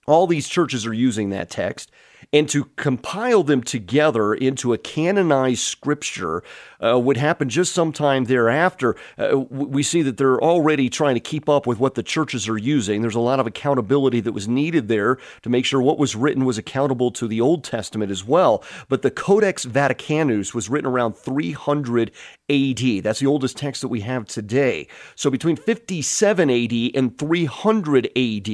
All 0.07 0.27
these 0.27 0.49
churches 0.49 0.87
are 0.87 0.95
using 0.95 1.31
that 1.31 1.51
text 1.51 1.91
and 2.33 2.49
to 2.49 2.67
compile 2.77 3.43
them 3.43 3.63
together 3.63 4.33
into 4.33 4.73
a 4.73 4.79
canonized 4.79 5.63
scripture 5.63 6.43
uh, 6.85 6.99
would 6.99 7.17
happen 7.17 7.49
just 7.49 7.73
sometime 7.73 8.25
thereafter. 8.25 8.97
Uh, 9.19 9.39
we 9.39 9.83
see 9.83 10.03
that 10.03 10.17
they're 10.17 10.41
already 10.41 10.89
trying 10.89 11.15
to 11.15 11.21
keep 11.21 11.49
up 11.49 11.67
with 11.67 11.79
what 11.79 11.95
the 11.95 12.03
churches 12.03 12.49
are 12.49 12.59
using. 12.59 13.03
There's 13.03 13.15
a 13.15 13.21
lot 13.21 13.41
of 13.41 13.47
accountability 13.47 14.21
that 14.21 14.33
was 14.33 14.49
needed 14.49 14.89
there 14.89 15.19
to 15.43 15.51
make 15.51 15.65
sure 15.65 15.81
what 15.81 15.99
was 15.99 16.17
written 16.17 16.45
was 16.45 16.59
accountable 16.59 17.11
to 17.13 17.29
the 17.29 17.41
Old 17.41 17.65
Testament 17.65 18.11
as 18.11 18.25
well. 18.25 18.65
But 18.89 19.03
the 19.03 19.11
Codex 19.11 19.65
Vaticanus 19.65 20.55
was 20.55 20.69
written 20.69 20.91
around 20.91 21.17
300 21.17 22.11
AD. 22.49 23.03
That's 23.03 23.21
the 23.21 23.27
oldest 23.27 23.57
text 23.57 23.83
that 23.83 23.89
we 23.89 24.01
have 24.01 24.27
today. 24.27 24.89
So 25.15 25.31
between 25.31 25.57
57 25.57 26.51
AD 26.51 26.73
and 26.95 27.19
300 27.19 28.07
AD, 28.17 28.49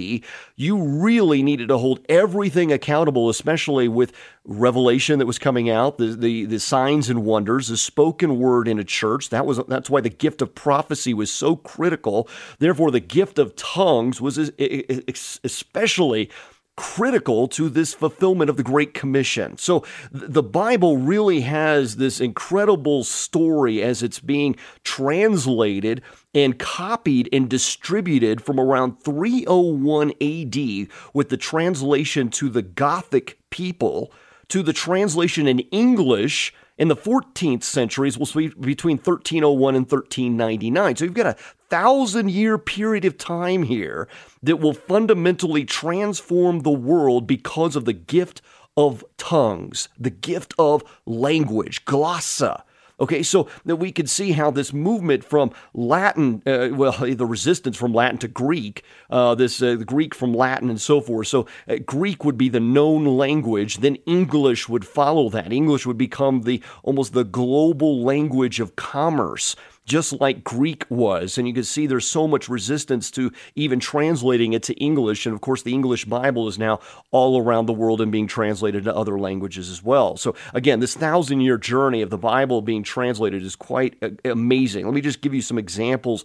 you 0.57 0.83
really 0.83 1.43
needed 1.43 1.69
to 1.69 1.79
hold 1.79 2.05
everything 2.09 2.73
accountable, 2.73 3.29
especially 3.29 3.89
with 3.89 4.13
revelation 4.45 5.19
that 5.19 5.27
was 5.27 5.39
coming 5.39 5.69
out, 5.71 5.99
the, 5.99 6.09
the, 6.09 6.45
the 6.45 6.61
signs 6.61 7.11
and 7.11 7.25
wonders, 7.25 7.69
the 7.69 7.77
spoken 7.77 8.16
word 8.23 8.69
in 8.69 8.79
a 8.79 8.85
church. 8.85 9.31
That 9.31 9.47
was 9.47 9.61
that's 9.69 9.91
why 9.91 10.01
the 10.01 10.09
gift 10.09 10.43
of 10.43 10.55
prophecy 10.55 11.15
was 11.15 11.31
so 11.33 11.57
critical. 11.57 12.29
Therefore, 12.59 12.91
the 12.91 13.01
gift 13.01 13.39
of 13.39 13.57
tongues 13.57 14.21
was 14.21 14.39
especially 14.39 16.31
critical 16.77 17.49
to 17.49 17.71
this 17.71 17.95
fulfillment 17.95 18.51
of 18.51 18.59
the 18.59 18.63
Great 18.63 18.93
Commission. 18.93 19.57
So 19.57 19.85
the 20.13 20.43
Bible 20.43 20.99
really 20.99 21.41
has 21.41 21.97
this 21.97 22.21
incredible 22.21 23.03
story 23.03 23.83
as 23.83 24.03
it's 24.03 24.21
being 24.21 24.57
translated 24.85 26.03
and 26.35 26.59
copied 26.59 27.31
and 27.33 27.49
distributed 27.49 28.43
from 28.43 28.61
around 28.61 29.03
301 29.03 30.11
AD 30.21 30.89
with 31.15 31.31
the 31.31 31.39
translation 31.39 32.29
to 32.31 32.51
the 32.51 32.63
Gothic 32.63 33.39
people 33.51 34.13
to 34.49 34.63
the 34.63 34.73
translation 34.73 35.49
in 35.49 35.61
English 35.61 36.55
in 36.79 36.89
the 36.89 36.97
14th 36.97 37.63
centuries 37.63 38.19
was 38.19 38.33
between 38.33 38.99
1301 38.99 39.75
and 39.75 39.91
1399. 39.91 40.97
So 40.97 41.05
you've 41.05 41.15
got 41.15 41.27
a 41.27 41.37
thousand 41.69 42.31
year 42.31 42.59
period 42.59 43.05
of 43.05 43.19
time 43.19 43.63
here 43.63 44.09
that 44.43 44.57
will 44.57 44.75
fundamentally 44.75 45.65
transform 45.65 46.61
the 46.61 46.71
world 46.71 47.27
because 47.27 47.77
of 47.77 47.85
the 47.85 47.93
gift 47.93 48.43
of 48.77 49.05
tongues, 49.17 49.89
the 49.99 50.11
gift 50.11 50.53
of 50.59 50.85
language, 51.07 51.85
glossa. 51.87 52.63
Okay, 52.99 53.23
so 53.23 53.47
that 53.67 53.77
we 53.77 53.93
could 53.93 54.09
see 54.09 54.33
how 54.33 54.51
this 54.51 54.73
movement 54.73 55.23
from 55.23 55.51
Latin, 55.75 56.43
uh, 56.47 56.71
well, 56.73 56.93
the 57.01 57.27
resistance 57.27 57.77
from 57.77 57.93
Latin 57.93 58.17
to 58.19 58.29
Greek, 58.29 58.83
uh, 59.11 59.35
this 59.35 59.61
uh, 59.61 59.75
Greek 59.75 60.15
from 60.15 60.33
Latin 60.33 60.71
and 60.71 60.81
so 60.81 61.03
forth. 61.03 61.27
So 61.27 61.47
uh, 61.69 61.77
Greek 61.85 62.25
would 62.25 62.39
be 62.39 62.49
the 62.49 62.61
known 62.61 63.05
language, 63.05 63.79
then 63.79 63.97
English 64.07 64.69
would 64.69 64.87
follow 64.87 65.29
that. 65.29 65.53
English 65.53 65.85
would 65.85 65.99
become 65.99 66.43
the 66.43 66.63
almost 66.83 67.13
the 67.13 67.25
global 67.25 68.03
language 68.03 68.61
of 68.61 68.77
commerce 68.77 69.57
just 69.87 70.21
like 70.21 70.45
Greek 70.45 70.85
was. 70.91 71.39
And 71.39 71.47
you 71.49 71.55
can 71.55 71.65
see 71.65 71.87
there's 71.87 72.07
so 72.07 72.27
much 72.27 72.49
resistance 72.49 73.11
to 73.13 73.33
even 73.55 73.81
translating 73.81 74.53
it 74.53 74.63
to 74.65 74.75
English. 74.75 75.25
And 75.25 75.35
of 75.35 75.41
course, 75.41 75.63
the 75.63 75.73
English 75.73 76.05
Bible 76.05 76.49
is 76.49 76.59
now 76.59 76.81
all 77.13 77.41
around 77.41 77.67
the 77.67 77.73
world 77.73 78.01
and 78.01 78.13
being 78.13 78.27
translated 78.27 78.85
to 78.85 78.95
other 78.95 79.19
languages 79.19 79.71
as 79.71 79.83
well. 79.83 80.17
So, 80.17 80.35
again, 80.53 80.81
this 80.81 80.95
thousand 80.95 81.41
year 81.41 81.57
journey 81.57 82.03
of 82.03 82.11
the 82.11 82.19
Bible 82.19 82.61
being 82.61 82.83
translated 82.83 83.43
is 83.43 83.57
quite 83.57 83.97
amazing. 84.25 84.85
Let 84.85 84.95
me 84.95 85.01
just 85.01 85.21
give 85.21 85.33
you 85.33 85.43
some 85.43 85.59
examples 85.59 86.25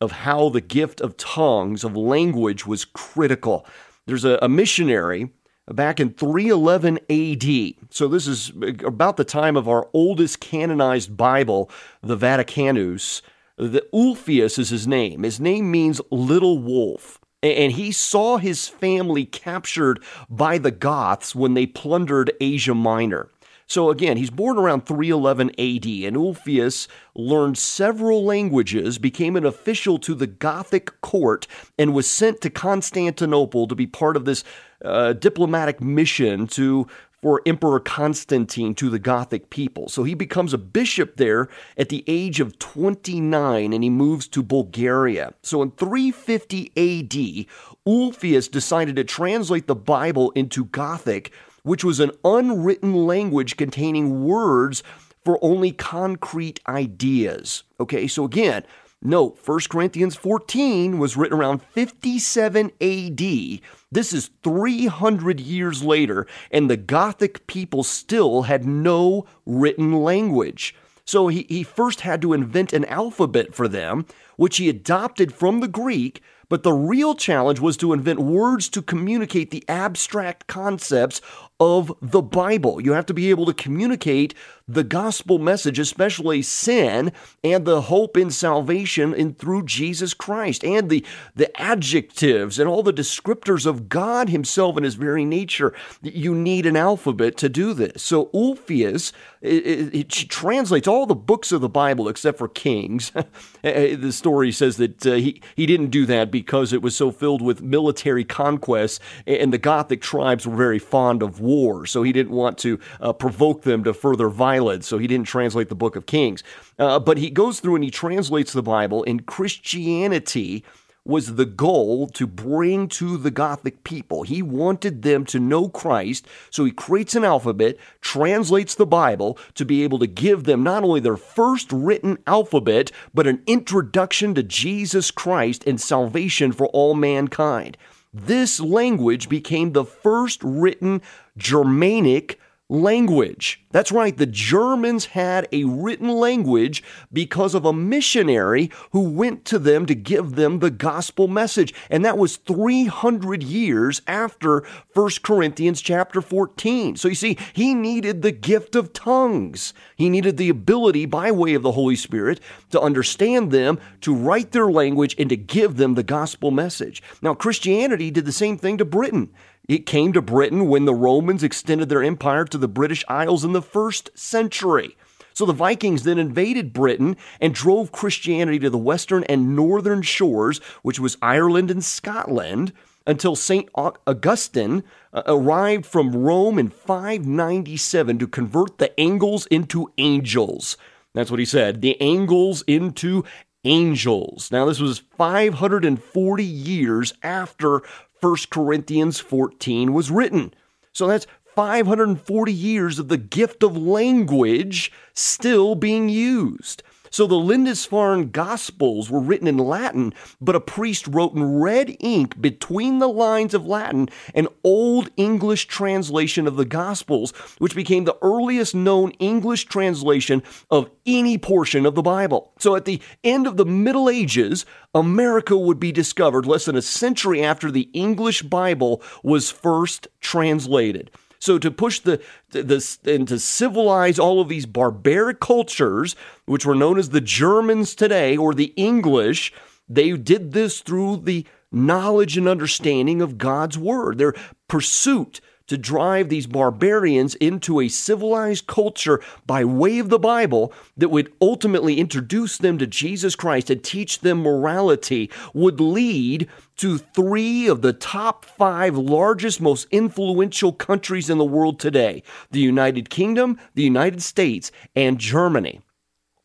of 0.00 0.10
how 0.10 0.48
the 0.48 0.60
gift 0.60 1.00
of 1.00 1.16
tongues, 1.16 1.84
of 1.84 1.96
language, 1.96 2.66
was 2.66 2.84
critical. 2.84 3.66
There's 4.06 4.24
a, 4.24 4.38
a 4.42 4.48
missionary 4.48 5.30
back 5.70 6.00
in 6.00 6.10
311 6.10 6.98
AD. 7.10 7.86
So 7.90 8.08
this 8.08 8.26
is 8.26 8.52
uh, 8.62 8.86
about 8.86 9.16
the 9.16 9.24
time 9.24 9.56
of 9.56 9.68
our 9.68 9.88
oldest 9.92 10.40
canonized 10.40 11.16
Bible, 11.16 11.70
the 12.02 12.16
Vaticanus. 12.16 13.22
The 13.56 13.86
Ulfius 13.92 14.58
is 14.58 14.70
his 14.70 14.86
name. 14.86 15.22
His 15.22 15.38
name 15.38 15.70
means 15.70 16.00
little 16.10 16.58
wolf. 16.58 17.18
And 17.42 17.72
he 17.72 17.90
saw 17.90 18.36
his 18.36 18.68
family 18.68 19.24
captured 19.24 20.02
by 20.30 20.58
the 20.58 20.70
Goths 20.70 21.34
when 21.34 21.54
they 21.54 21.66
plundered 21.66 22.32
Asia 22.40 22.74
Minor. 22.74 23.28
So 23.72 23.88
again, 23.88 24.18
he's 24.18 24.28
born 24.28 24.58
around 24.58 24.84
311 24.84 25.48
AD, 25.52 25.86
and 26.06 26.16
Ulfius 26.16 26.88
learned 27.14 27.56
several 27.56 28.22
languages, 28.22 28.98
became 28.98 29.34
an 29.34 29.46
official 29.46 29.98
to 30.00 30.14
the 30.14 30.26
Gothic 30.26 31.00
court, 31.00 31.46
and 31.78 31.94
was 31.94 32.06
sent 32.06 32.42
to 32.42 32.50
Constantinople 32.50 33.66
to 33.66 33.74
be 33.74 33.86
part 33.86 34.16
of 34.16 34.26
this 34.26 34.44
uh, 34.84 35.12
diplomatic 35.14 35.80
mission 35.80 36.46
to 36.48 36.86
for 37.22 37.40
Emperor 37.46 37.78
Constantine 37.78 38.74
to 38.74 38.90
the 38.90 38.98
Gothic 38.98 39.48
people. 39.48 39.88
So 39.88 40.02
he 40.02 40.14
becomes 40.14 40.52
a 40.52 40.58
bishop 40.58 41.16
there 41.16 41.48
at 41.78 41.88
the 41.88 42.02
age 42.08 42.40
of 42.40 42.58
29 42.58 43.72
and 43.72 43.84
he 43.84 43.90
moves 43.90 44.26
to 44.28 44.42
Bulgaria. 44.42 45.32
So 45.40 45.62
in 45.62 45.70
350 45.70 46.72
AD, 46.76 47.46
Ulfius 47.86 48.50
decided 48.50 48.96
to 48.96 49.04
translate 49.04 49.68
the 49.68 49.76
Bible 49.76 50.32
into 50.32 50.64
Gothic, 50.64 51.32
which 51.62 51.84
was 51.84 52.00
an 52.00 52.10
unwritten 52.24 52.92
language 53.06 53.56
containing 53.56 54.24
words 54.24 54.82
for 55.24 55.38
only 55.42 55.70
concrete 55.70 56.58
ideas. 56.66 57.62
Okay, 57.78 58.08
so 58.08 58.24
again, 58.24 58.64
Note, 59.04 59.36
1 59.44 59.60
Corinthians 59.68 60.14
14 60.14 60.96
was 60.96 61.16
written 61.16 61.36
around 61.36 61.60
57 61.60 62.70
AD. 62.80 63.60
This 63.90 64.12
is 64.12 64.30
300 64.44 65.40
years 65.40 65.82
later, 65.82 66.28
and 66.52 66.70
the 66.70 66.76
Gothic 66.76 67.48
people 67.48 67.82
still 67.82 68.42
had 68.42 68.64
no 68.64 69.26
written 69.44 69.92
language. 69.92 70.76
So 71.04 71.26
he, 71.26 71.46
he 71.48 71.64
first 71.64 72.02
had 72.02 72.22
to 72.22 72.32
invent 72.32 72.72
an 72.72 72.84
alphabet 72.84 73.56
for 73.56 73.66
them, 73.66 74.06
which 74.36 74.58
he 74.58 74.68
adopted 74.68 75.34
from 75.34 75.58
the 75.58 75.68
Greek, 75.68 76.22
but 76.48 76.62
the 76.62 76.72
real 76.72 77.16
challenge 77.16 77.58
was 77.58 77.76
to 77.78 77.92
invent 77.92 78.20
words 78.20 78.68
to 78.68 78.82
communicate 78.82 79.50
the 79.50 79.64
abstract 79.68 80.46
concepts 80.46 81.20
of 81.62 81.92
the 82.02 82.20
Bible. 82.20 82.80
You 82.80 82.90
have 82.90 83.06
to 83.06 83.14
be 83.14 83.30
able 83.30 83.46
to 83.46 83.54
communicate 83.54 84.34
the 84.66 84.82
gospel 84.82 85.38
message, 85.38 85.78
especially 85.78 86.42
sin 86.42 87.12
and 87.44 87.64
the 87.64 87.82
hope 87.82 88.16
in 88.16 88.32
salvation 88.32 89.14
in 89.14 89.34
through 89.34 89.64
Jesus 89.64 90.12
Christ, 90.12 90.64
and 90.64 90.90
the, 90.90 91.06
the 91.36 91.60
adjectives 91.60 92.58
and 92.58 92.68
all 92.68 92.82
the 92.82 92.92
descriptors 92.92 93.64
of 93.64 93.88
God 93.88 94.28
Himself 94.28 94.76
and 94.76 94.84
His 94.84 94.96
very 94.96 95.24
nature. 95.24 95.72
You 96.02 96.34
need 96.34 96.66
an 96.66 96.76
alphabet 96.76 97.36
to 97.36 97.48
do 97.48 97.74
this. 97.74 98.02
So 98.02 98.26
Ulfius 98.34 99.12
it, 99.42 99.66
it, 99.66 99.94
it 99.94 100.08
translates 100.08 100.86
all 100.86 101.04
the 101.04 101.16
books 101.16 101.50
of 101.50 101.60
the 101.60 101.68
Bible 101.68 102.08
except 102.08 102.38
for 102.38 102.48
Kings. 102.48 103.10
the 103.62 104.12
story 104.12 104.52
says 104.52 104.76
that 104.76 105.04
uh, 105.04 105.14
he 105.14 105.42
he 105.56 105.66
didn't 105.66 105.88
do 105.88 106.06
that 106.06 106.30
because 106.30 106.72
it 106.72 106.80
was 106.80 106.96
so 106.96 107.10
filled 107.10 107.42
with 107.42 107.60
military 107.60 108.24
conquests, 108.24 109.00
and 109.26 109.52
the 109.52 109.58
Gothic 109.58 110.00
tribes 110.00 110.46
were 110.46 110.56
very 110.56 110.78
fond 110.78 111.22
of 111.22 111.40
war, 111.40 111.51
so 111.86 112.02
he 112.02 112.12
didn't 112.12 112.32
want 112.32 112.58
to 112.58 112.78
uh, 113.00 113.12
provoke 113.12 113.62
them 113.62 113.84
to 113.84 113.92
further 113.92 114.28
violence, 114.28 114.86
so 114.86 114.98
he 114.98 115.06
didn't 115.06 115.26
translate 115.26 115.68
the 115.68 115.74
book 115.74 115.96
of 115.96 116.06
Kings. 116.06 116.42
Uh, 116.78 116.98
but 116.98 117.18
he 117.18 117.30
goes 117.30 117.60
through 117.60 117.74
and 117.74 117.84
he 117.84 117.90
translates 117.90 118.52
the 118.52 118.62
Bible, 118.62 119.04
and 119.04 119.26
Christianity 119.26 120.64
was 121.04 121.34
the 121.34 121.46
goal 121.46 122.06
to 122.06 122.26
bring 122.26 122.86
to 122.86 123.16
the 123.16 123.30
Gothic 123.30 123.82
people. 123.82 124.22
He 124.22 124.40
wanted 124.40 125.02
them 125.02 125.24
to 125.26 125.40
know 125.40 125.68
Christ, 125.68 126.26
so 126.50 126.64
he 126.64 126.70
creates 126.70 127.16
an 127.16 127.24
alphabet, 127.24 127.76
translates 128.00 128.74
the 128.74 128.86
Bible 128.86 129.36
to 129.54 129.64
be 129.64 129.82
able 129.82 129.98
to 129.98 130.06
give 130.06 130.44
them 130.44 130.62
not 130.62 130.84
only 130.84 131.00
their 131.00 131.16
first 131.16 131.72
written 131.72 132.18
alphabet, 132.26 132.92
but 133.12 133.26
an 133.26 133.42
introduction 133.46 134.34
to 134.34 134.42
Jesus 134.42 135.10
Christ 135.10 135.66
and 135.66 135.80
salvation 135.80 136.52
for 136.52 136.68
all 136.68 136.94
mankind. 136.94 137.76
This 138.12 138.60
language 138.60 139.28
became 139.30 139.72
the 139.72 139.84
first 139.84 140.42
written 140.44 141.00
Germanic 141.38 142.38
language. 142.72 143.62
That's 143.70 143.92
right, 143.92 144.16
the 144.16 144.26
Germans 144.26 145.06
had 145.06 145.46
a 145.52 145.64
written 145.64 146.08
language 146.08 146.82
because 147.12 147.54
of 147.54 147.66
a 147.66 147.72
missionary 147.72 148.70
who 148.92 149.10
went 149.10 149.44
to 149.46 149.58
them 149.58 149.84
to 149.86 149.94
give 149.94 150.34
them 150.34 150.58
the 150.58 150.70
gospel 150.70 151.28
message. 151.28 151.74
And 151.90 152.04
that 152.04 152.16
was 152.16 152.36
300 152.38 153.42
years 153.42 154.00
after 154.06 154.64
1 154.94 155.10
Corinthians 155.22 155.82
chapter 155.82 156.22
14. 156.22 156.96
So 156.96 157.08
you 157.08 157.14
see, 157.14 157.36
he 157.52 157.74
needed 157.74 158.22
the 158.22 158.32
gift 158.32 158.74
of 158.74 158.92
tongues. 158.92 159.74
He 159.96 160.08
needed 160.08 160.38
the 160.38 160.48
ability 160.48 161.04
by 161.06 161.30
way 161.30 161.54
of 161.54 161.62
the 161.62 161.72
Holy 161.72 161.96
Spirit 161.96 162.40
to 162.70 162.80
understand 162.80 163.50
them, 163.50 163.78
to 164.00 164.14
write 164.14 164.52
their 164.52 164.70
language, 164.70 165.14
and 165.18 165.28
to 165.28 165.36
give 165.36 165.76
them 165.76 165.94
the 165.94 166.02
gospel 166.02 166.50
message. 166.50 167.02
Now, 167.20 167.34
Christianity 167.34 168.10
did 168.10 168.24
the 168.24 168.32
same 168.32 168.56
thing 168.56 168.78
to 168.78 168.84
Britain. 168.86 169.30
It 169.68 169.86
came 169.86 170.12
to 170.12 170.22
Britain 170.22 170.68
when 170.68 170.84
the 170.84 170.94
Romans 170.94 171.42
extended 171.42 171.88
their 171.88 172.02
empire 172.02 172.44
to 172.46 172.58
the 172.58 172.68
British 172.68 173.04
Isles 173.08 173.44
in 173.44 173.52
the 173.52 173.62
first 173.62 174.10
century. 174.18 174.96
So 175.34 175.46
the 175.46 175.52
Vikings 175.52 176.02
then 176.02 176.18
invaded 176.18 176.72
Britain 176.72 177.16
and 177.40 177.54
drove 177.54 177.92
Christianity 177.92 178.58
to 178.60 178.70
the 178.70 178.78
western 178.78 179.24
and 179.24 179.56
northern 179.56 180.02
shores, 180.02 180.58
which 180.82 181.00
was 181.00 181.16
Ireland 181.22 181.70
and 181.70 181.82
Scotland, 181.82 182.72
until 183.06 183.34
St. 183.34 183.68
Augustine 183.74 184.84
uh, 185.12 185.22
arrived 185.26 185.86
from 185.86 186.16
Rome 186.16 186.58
in 186.58 186.68
597 186.70 188.18
to 188.18 188.28
convert 188.28 188.78
the 188.78 188.98
Angles 189.00 189.46
into 189.46 189.92
angels. 189.98 190.76
That's 191.14 191.30
what 191.30 191.40
he 191.40 191.46
said 191.46 191.80
the 191.80 192.00
Angles 192.00 192.62
into 192.66 193.24
angels. 193.64 194.50
Now, 194.50 194.66
this 194.66 194.80
was 194.80 194.98
540 194.98 196.44
years 196.44 197.14
after 197.22 197.82
1 198.22 198.36
Corinthians 198.50 199.18
14 199.18 199.92
was 199.92 200.10
written. 200.10 200.54
So 200.92 201.08
that's 201.08 201.26
540 201.56 202.52
years 202.52 202.98
of 203.00 203.08
the 203.08 203.16
gift 203.16 203.64
of 203.64 203.76
language 203.76 204.92
still 205.12 205.74
being 205.74 206.08
used. 206.08 206.84
So 207.12 207.26
the 207.26 207.34
Lindisfarne 207.34 208.30
Gospels 208.30 209.10
were 209.10 209.20
written 209.20 209.46
in 209.46 209.58
Latin, 209.58 210.14
but 210.40 210.56
a 210.56 210.60
priest 210.60 211.06
wrote 211.06 211.34
in 211.34 211.60
red 211.60 211.94
ink 212.00 212.40
between 212.40 213.00
the 213.00 213.08
lines 213.08 213.52
of 213.52 213.66
Latin 213.66 214.08
an 214.34 214.48
Old 214.64 215.10
English 215.18 215.66
translation 215.66 216.46
of 216.46 216.56
the 216.56 216.64
Gospels, 216.64 217.32
which 217.58 217.74
became 217.74 218.04
the 218.04 218.16
earliest 218.22 218.74
known 218.74 219.10
English 219.12 219.66
translation 219.66 220.42
of 220.70 220.88
any 221.04 221.36
portion 221.36 221.84
of 221.84 221.94
the 221.94 222.02
Bible. 222.02 222.54
So 222.58 222.76
at 222.76 222.86
the 222.86 223.02
end 223.22 223.46
of 223.46 223.58
the 223.58 223.66
Middle 223.66 224.08
Ages, 224.08 224.64
America 224.94 225.54
would 225.54 225.78
be 225.78 225.92
discovered 225.92 226.46
less 226.46 226.64
than 226.64 226.76
a 226.76 226.82
century 226.82 227.44
after 227.44 227.70
the 227.70 227.90
English 227.92 228.40
Bible 228.42 229.02
was 229.22 229.50
first 229.50 230.08
translated. 230.20 231.10
So 231.42 231.58
to 231.58 231.72
push 231.72 231.98
the, 231.98 232.22
the, 232.50 232.98
and 233.04 233.26
to 233.26 233.36
civilize 233.36 234.16
all 234.16 234.40
of 234.40 234.48
these 234.48 234.64
barbaric 234.64 235.40
cultures, 235.40 236.14
which 236.46 236.64
were 236.64 236.76
known 236.76 237.00
as 237.00 237.10
the 237.10 237.20
Germans 237.20 237.96
today 237.96 238.36
or 238.36 238.54
the 238.54 238.72
English, 238.76 239.52
they 239.88 240.12
did 240.12 240.52
this 240.52 240.82
through 240.82 241.16
the 241.16 241.44
knowledge 241.72 242.38
and 242.38 242.46
understanding 242.46 243.20
of 243.20 243.38
God's 243.38 243.76
word. 243.76 244.18
Their 244.18 244.34
pursuit 244.68 245.40
to 245.72 245.78
drive 245.78 246.28
these 246.28 246.46
barbarians 246.46 247.34
into 247.36 247.80
a 247.80 247.88
civilized 247.88 248.66
culture 248.66 249.22
by 249.46 249.64
way 249.64 249.98
of 249.98 250.10
the 250.10 250.18
Bible 250.18 250.70
that 250.98 251.08
would 251.08 251.32
ultimately 251.40 251.98
introduce 251.98 252.58
them 252.58 252.76
to 252.76 252.86
Jesus 252.86 253.34
Christ 253.34 253.70
and 253.70 253.82
teach 253.82 254.20
them 254.20 254.42
morality 254.42 255.30
would 255.54 255.80
lead 255.80 256.46
to 256.76 256.98
three 256.98 257.68
of 257.68 257.80
the 257.80 257.94
top 257.94 258.44
five 258.44 258.98
largest, 258.98 259.62
most 259.62 259.88
influential 259.90 260.74
countries 260.74 261.30
in 261.30 261.38
the 261.38 261.44
world 261.44 261.80
today 261.80 262.22
the 262.50 262.60
United 262.60 263.08
Kingdom, 263.08 263.58
the 263.74 263.82
United 263.82 264.22
States, 264.22 264.70
and 264.94 265.18
Germany 265.18 265.80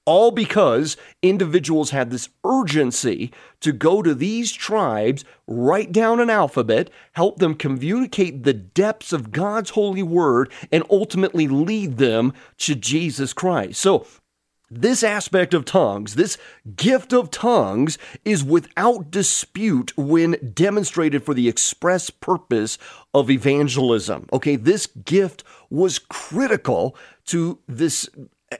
all 0.07 0.31
because 0.31 0.95
individuals 1.21 1.91
had 1.91 2.09
this 2.09 2.29
urgency 2.45 3.29
to 3.59 3.73
go 3.73 4.01
to 4.01 4.15
these 4.15 4.53
tribes, 4.53 5.25
write 5.45 5.91
down 5.91 6.21
an 6.21 6.29
alphabet, 6.29 6.89
help 7.11 7.39
them 7.39 7.53
communicate 7.53 8.43
the 8.43 8.53
depths 8.53 9.11
of 9.11 9.31
God's 9.31 9.71
holy 9.71 10.01
word, 10.01 10.51
and 10.71 10.83
ultimately 10.89 11.47
lead 11.47 11.97
them 11.97 12.33
to 12.59 12.73
Jesus 12.73 13.33
Christ. 13.33 13.81
So, 13.81 14.07
this 14.69 15.03
aspect 15.03 15.53
of 15.53 15.63
tongues, 15.63 16.15
this 16.15 16.37
gift 16.75 17.13
of 17.13 17.31
tongues, 17.31 17.97
is 18.25 18.43
without 18.43 19.11
dispute 19.11 19.97
when 19.97 20.51
demonstrated 20.53 21.23
for 21.23 21.33
the 21.33 21.47
express 21.47 22.09
purpose 22.09 22.77
of 23.13 23.29
evangelism. 23.29 24.27
Okay, 24.33 24.55
this 24.57 24.87
gift 24.87 25.43
was 25.69 25.99
critical 25.99 26.97
to 27.25 27.59
this 27.67 28.09